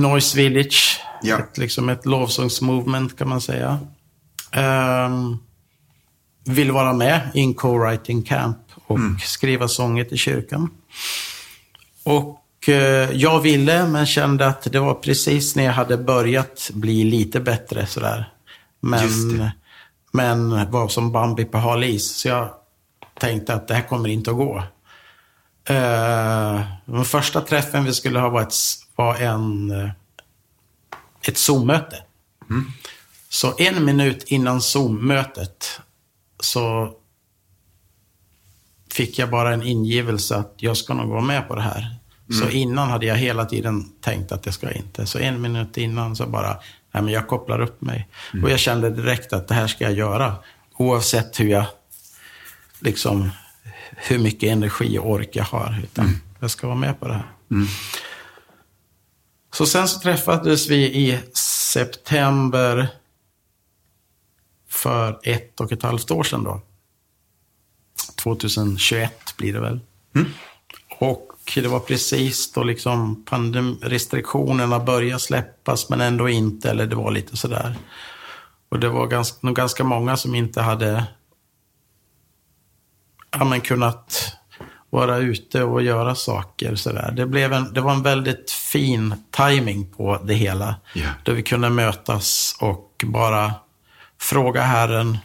[0.01, 1.01] Noise Village.
[1.23, 1.39] Ja.
[1.39, 3.79] Ett, liksom ett lovsångsmovement kan man säga.
[4.57, 5.39] Um,
[6.45, 10.71] vill vara med i en co-writing camp och skriva sånger till kyrkan.
[12.05, 17.05] Och eh, jag ville, men kände att det var precis när jag hade börjat bli
[17.05, 18.33] lite bättre sådär.
[18.81, 19.51] Men,
[20.13, 22.17] men var som Bambi på hal is.
[22.17, 22.51] Så jag
[23.21, 24.57] tänkte att det här kommer inte att gå.
[25.71, 28.55] Uh, den första träffen vi skulle ha var, ett,
[28.99, 29.91] var en, eh,
[31.23, 32.03] ett Zoom-möte.
[33.29, 35.81] Så en minut innan Zoom-mötet
[36.41, 36.93] så
[38.93, 41.97] fick jag bara en ingivelse att jag ska nog vara med på det här.
[42.41, 45.07] Så innan hade jag hela tiden tänkt att jag ska inte.
[45.07, 46.59] Så en minut innan så bara,
[46.93, 48.09] nej men jag kopplar upp mig.
[48.43, 50.35] Och jag kände direkt att det här ska jag göra.
[50.77, 51.67] Oavsett hur jag,
[52.81, 53.31] liksom,
[53.97, 55.81] hur mycket energi och ork jag har.
[55.83, 57.29] Utan jag ska vara med på det här.
[59.53, 61.19] Så sen så träffades vi i
[61.73, 62.89] september
[64.69, 66.61] för ett och ett halvt år sedan då.
[68.17, 69.81] 2021 blir det väl.
[70.99, 73.25] Och det var precis då liksom
[73.83, 77.77] restriktionerna började släppas men ändå inte, eller det var lite sådär.
[78.69, 81.05] Och det var ganska, nog ganska många som inte hade
[83.31, 84.38] ja, men kunnat
[84.91, 87.13] vara ute och göra saker sådär.
[87.13, 90.75] Det, blev en, det var en väldigt fin timing på det hela.
[90.95, 91.09] Ja.
[91.25, 93.55] Där vi kunde mötas och bara
[94.21, 95.19] fråga Herren,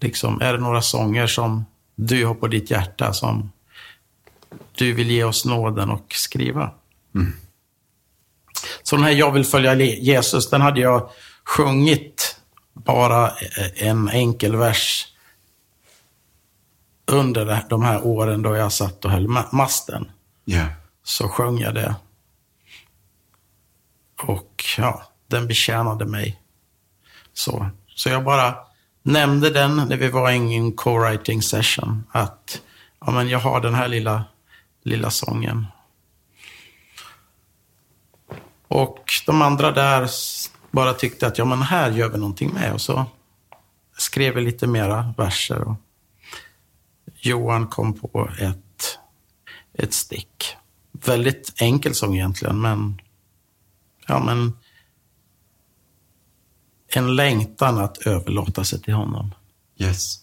[0.00, 1.64] liksom, är det några sånger som
[1.94, 3.52] du har på ditt hjärta som
[4.72, 6.70] du vill ge oss nåden och skriva?
[8.82, 11.10] Så den här Jag vill följa Jesus, den hade jag
[11.44, 12.40] sjungit
[12.72, 13.32] bara
[13.76, 15.06] en enkel vers
[17.10, 20.10] under de här åren då jag satt och höll ma- masten.
[20.44, 20.66] Ja.
[21.02, 21.94] Så sjöng jag det.
[24.22, 26.40] Och ja, den betjänade mig.
[27.32, 28.54] Så, så jag bara
[29.02, 32.04] nämnde den när vi var i en co-writing session.
[32.10, 32.62] Att
[33.00, 34.24] ja, men jag har den här lilla,
[34.84, 35.66] lilla sången.
[38.68, 40.08] Och de andra där
[40.70, 42.72] bara tyckte att ja, men här gör vi någonting med.
[42.72, 43.04] Och så
[43.98, 45.60] skrev vi lite mera verser.
[45.60, 45.74] Och
[47.20, 48.98] Johan kom på ett,
[49.72, 50.56] ett stick.
[50.92, 53.00] Väldigt enkel sång egentligen, men
[54.06, 54.52] ja, men
[56.88, 59.34] en längtan att överlåta sig till honom.
[59.78, 60.16] Yes.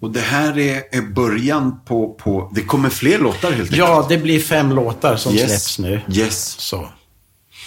[0.00, 2.52] Och det här är, är början på, på...
[2.54, 3.76] Det kommer fler låtar helt enkelt.
[3.76, 5.48] Ja, det blir fem låtar som yes.
[5.48, 6.00] släpps nu.
[6.20, 6.44] Yes.
[6.44, 6.88] Så.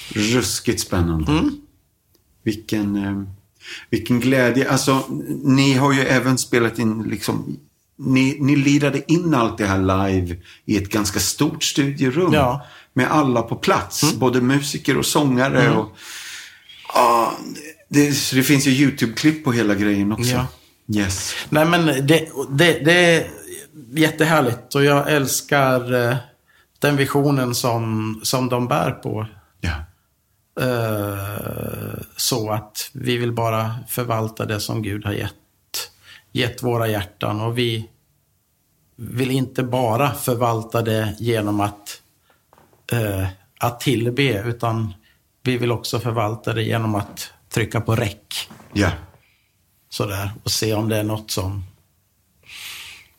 [0.09, 1.49] Ruskigt spännande.
[2.43, 3.23] Vilken, eh,
[3.89, 4.71] vilken glädje.
[4.71, 5.03] Alltså,
[5.43, 7.57] ni har ju även spelat in liksom...
[7.95, 12.33] Ni, ni lirade in allt det här live i ett ganska stort studierum.
[12.33, 12.65] Ja.
[12.93, 14.13] Med alla på plats.
[14.13, 15.71] Både musiker och sångare.
[15.71, 15.97] Och,
[16.93, 17.33] ja,
[17.89, 20.31] det, det finns ju YouTube-klipp på hela grejen också.
[20.31, 20.47] Ja.
[20.95, 21.35] Yes.
[21.49, 23.27] Nej, men det, det, det är
[23.93, 26.15] jättehärligt och jag älskar eh,
[26.79, 29.27] den visionen som, som de bär på.
[30.61, 35.91] Eh, så att vi vill bara förvalta det som Gud har gett,
[36.31, 37.41] gett våra hjärtan.
[37.41, 37.89] Och vi
[38.95, 42.01] vill inte bara förvalta det genom att,
[42.91, 43.27] eh,
[43.59, 44.93] att tillbe, utan
[45.43, 48.49] vi vill också förvalta det genom att trycka på räck.
[48.73, 48.91] Ja.
[49.89, 51.63] Sådär, och se om det är något som,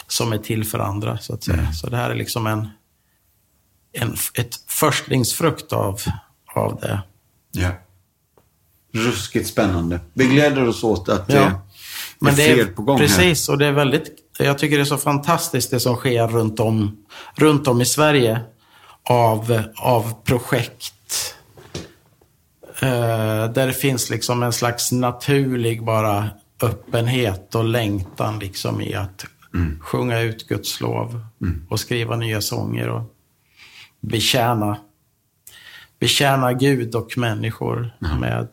[0.06, 1.72] som är till för andra, så att säga.
[1.72, 2.68] Så det här är liksom en,
[3.92, 6.00] en, ett förstlingsfrukt av,
[6.54, 7.02] av det.
[7.54, 7.70] Ja.
[8.92, 10.00] Ruskigt spännande.
[10.12, 11.50] Vi gläder oss åt att Ja.
[12.20, 13.06] det, det är det fler på gång här.
[13.06, 14.06] Precis, och det är väldigt,
[14.38, 17.04] jag tycker det är så fantastiskt det som sker runt om,
[17.34, 18.40] runt om i Sverige
[19.02, 21.34] av, av projekt.
[22.80, 26.28] Eh, där det finns liksom en slags naturlig bara
[26.62, 29.80] öppenhet och längtan liksom i att Mm.
[29.80, 31.20] sjunga ut Guds lov
[31.70, 33.02] och skriva nya sånger och
[34.00, 34.76] betjäna,
[35.98, 38.48] betjäna Gud och människor med,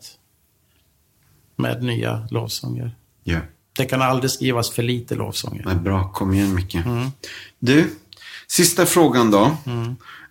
[1.56, 2.96] med nya lovsånger.
[3.24, 3.38] Ja.
[3.76, 5.62] Det kan aldrig skrivas för lite lovsånger.
[5.66, 6.74] Nej, bra, kom igen Micke.
[6.74, 7.10] Mm.
[7.58, 7.90] Du,
[8.46, 9.56] sista frågan då.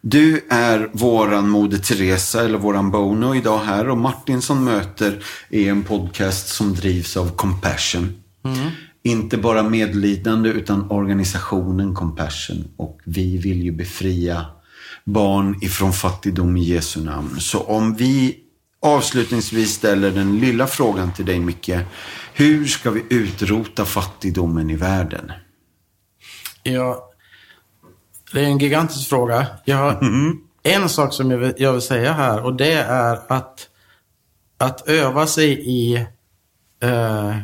[0.01, 5.83] Du är våran Moder Teresa eller våran Bono idag här och Martinsson möter är en
[5.83, 8.23] podcast som drivs av Compassion.
[8.43, 8.69] Mm.
[9.03, 14.45] Inte bara medlidande utan organisationen Compassion och vi vill ju befria
[15.03, 17.40] barn ifrån fattigdom i Jesu namn.
[17.40, 18.38] Så om vi
[18.82, 21.72] avslutningsvis ställer den lilla frågan till dig Micke.
[22.34, 25.32] Hur ska vi utrota fattigdomen i världen?
[26.64, 27.11] Ja,
[28.34, 29.48] det är en gigantisk fråga.
[29.65, 30.03] Jag,
[30.64, 33.69] en sak som jag vill, jag vill, säga här och det är att,
[34.57, 35.95] att öva sig i
[36.84, 37.38] eh,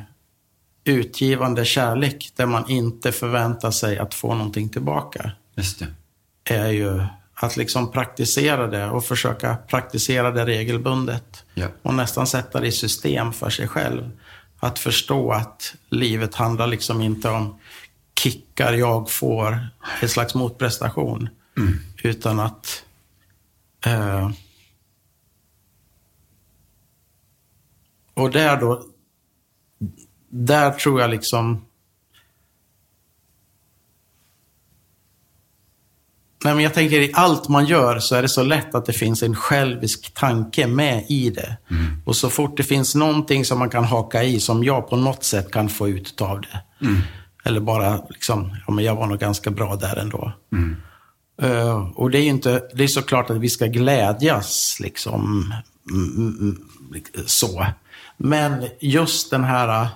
[0.84, 5.32] utgivande kärlek där man inte förväntar sig att få någonting tillbaka.
[5.56, 5.88] Just det.
[6.56, 7.06] Är ju
[7.40, 11.44] att liksom praktisera det och försöka praktisera det regelbundet.
[11.54, 11.68] Ja.
[11.82, 14.12] Och nästan sätta det i system för sig själv.
[14.60, 17.60] Att förstå att livet handlar liksom inte om
[18.20, 19.68] kickar jag får,
[20.02, 21.30] en slags motprestation.
[21.58, 21.80] Mm.
[22.04, 22.84] Utan att
[23.86, 24.30] eh,
[28.18, 28.84] Och där då,
[30.30, 31.66] där tror jag liksom
[36.44, 38.94] Nej, men jag tänker i allt man gör så är det så lätt att det
[38.94, 41.58] finns en självisk tanke med i det.
[41.72, 42.02] Mm.
[42.06, 45.24] Och så fort det finns någonting som man kan haka i som jag på något
[45.24, 46.86] sätt kan få ut av det.
[46.86, 47.02] Mm.
[47.44, 50.32] Eller bara liksom, ja men jag var nog ganska bra där ändå.
[50.52, 50.76] Mm.
[51.44, 55.54] Uh, och det är inte, det är såklart att vi ska glädjas liksom
[55.92, 56.58] mm,
[57.26, 57.66] så.
[58.18, 59.88] Men just den här,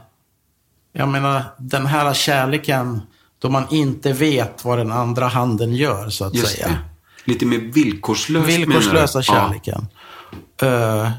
[0.94, 3.02] jag menar den här kärleken
[3.42, 6.68] då man inte vet vad den andra handen gör, så att Just säga.
[6.68, 7.32] Det.
[7.32, 9.88] Lite mer villkorslös Villkorslösa kärleken.
[10.60, 10.68] Ja.
[10.68, 11.12] Uh,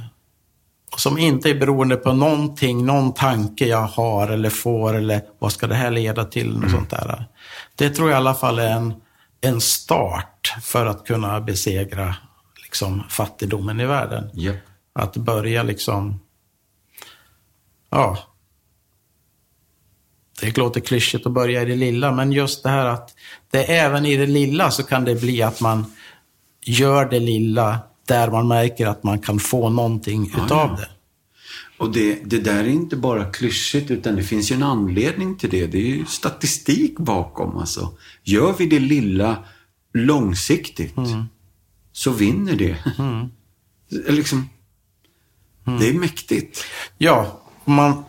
[0.97, 5.67] som inte är beroende på någonting, någon tanke jag har eller får eller vad ska
[5.67, 6.57] det här leda till.
[6.57, 6.71] Mm.
[6.71, 7.27] sånt där.
[7.77, 8.95] Det tror jag i alla fall är en,
[9.41, 12.15] en start för att kunna besegra
[12.63, 14.31] liksom, fattigdomen i världen.
[14.35, 14.57] Yep.
[14.93, 16.21] Att börja liksom,
[17.91, 18.19] ja,
[20.43, 23.15] det låter klyschigt att börja i det lilla, men just det här att
[23.51, 25.85] det även i det lilla så kan det bli att man
[26.65, 27.79] gör det lilla
[28.09, 30.77] där man märker att man kan få någonting ja, utav ja.
[30.77, 30.89] det.
[31.79, 35.51] Och det, det där är inte bara klyschigt, utan det finns ju en anledning till
[35.51, 35.67] det.
[35.67, 37.57] Det är ju statistik bakom.
[37.57, 37.99] Alltså.
[38.23, 39.45] Gör vi det lilla
[39.95, 41.25] långsiktigt, mm.
[41.93, 42.77] så vinner det.
[42.99, 43.29] Mm.
[44.17, 44.49] liksom,
[45.67, 45.81] mm.
[45.81, 46.65] Det är mäktigt.
[46.99, 48.05] Ja, man,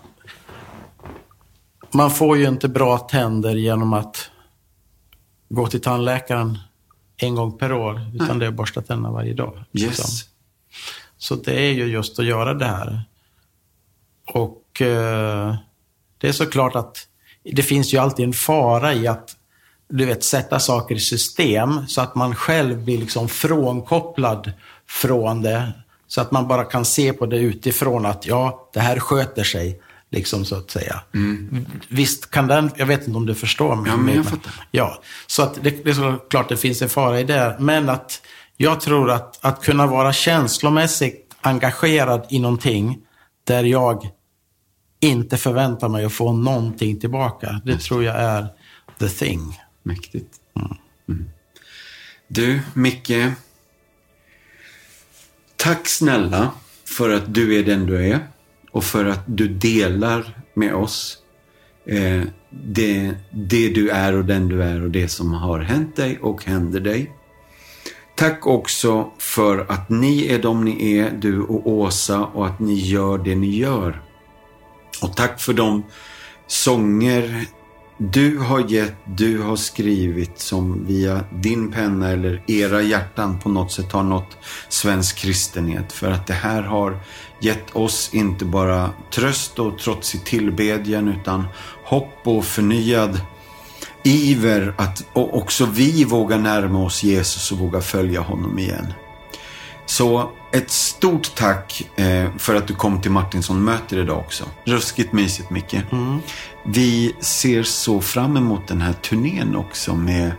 [1.93, 4.29] man får ju inte bra tänder genom att
[5.49, 6.59] gå till tandläkaren
[7.17, 8.39] en gång per år, utan Nej.
[8.39, 9.63] det är att borsta tänderna varje dag.
[9.73, 9.87] Yes.
[9.87, 10.09] Liksom.
[11.17, 13.01] Så det är ju just att göra det här.
[14.25, 15.55] Och eh,
[16.17, 17.07] det är såklart att
[17.43, 19.35] det finns ju alltid en fara i att
[19.89, 24.51] du vet, sätta saker i system så att man själv blir liksom frånkopplad
[24.87, 25.71] från det.
[26.07, 29.81] Så att man bara kan se på det utifrån att ja, det här sköter sig.
[30.13, 31.01] Liksom så att säga.
[31.13, 31.65] Mm.
[31.87, 33.91] Visst kan den, jag vet inte om du förstår mig.
[33.91, 34.53] Ja, men jag fattar.
[34.71, 37.55] Ja, så att det, det är såklart det finns en fara i det.
[37.59, 38.21] Men att
[38.57, 42.99] jag tror att, att kunna vara känslomässigt engagerad i någonting
[43.43, 44.09] där jag
[44.99, 47.61] inte förväntar mig att få någonting tillbaka.
[47.65, 48.47] Det tror jag är
[48.99, 49.59] the thing.
[49.83, 50.35] Mäktigt.
[50.55, 50.77] Mm.
[51.09, 51.29] Mm.
[52.27, 53.11] Du, Micke.
[55.55, 56.51] Tack snälla
[56.85, 58.27] för att du är den du är
[58.73, 61.17] och för att du delar med oss
[61.85, 66.19] eh, det, det du är och den du är och det som har hänt dig
[66.21, 67.11] och händer dig.
[68.15, 72.73] Tack också för att ni är de ni är, du och Åsa, och att ni
[72.73, 74.01] gör det ni gör.
[75.01, 75.83] Och tack för de
[76.47, 77.47] sånger
[77.97, 83.71] du har gett, du har skrivit som via din penna eller era hjärtan på något
[83.71, 84.37] sätt har nått
[84.69, 85.91] svensk kristenhet.
[85.91, 86.99] För att det här har
[87.43, 91.47] gett oss inte bara tröst och trots i tillbedjan utan
[91.83, 93.21] hopp och förnyad
[94.03, 98.93] iver att också vi vågar närma oss Jesus och våga följa honom igen.
[99.85, 104.43] Så ett stort tack eh, för att du kom till Martinsson möter idag också.
[104.65, 105.73] Ruskigt mysigt Micke.
[105.91, 106.19] Mm.
[106.65, 110.31] Vi ser så fram emot den här turnén också med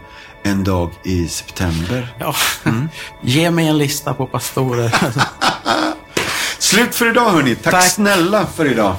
[0.42, 2.14] en dag i september.
[2.18, 2.34] Ja.
[2.64, 2.88] Mm.
[3.22, 4.94] Ge mig en lista på pastorer.
[6.74, 7.54] Slut för idag hörni.
[7.54, 8.96] Tack, tack snälla för idag.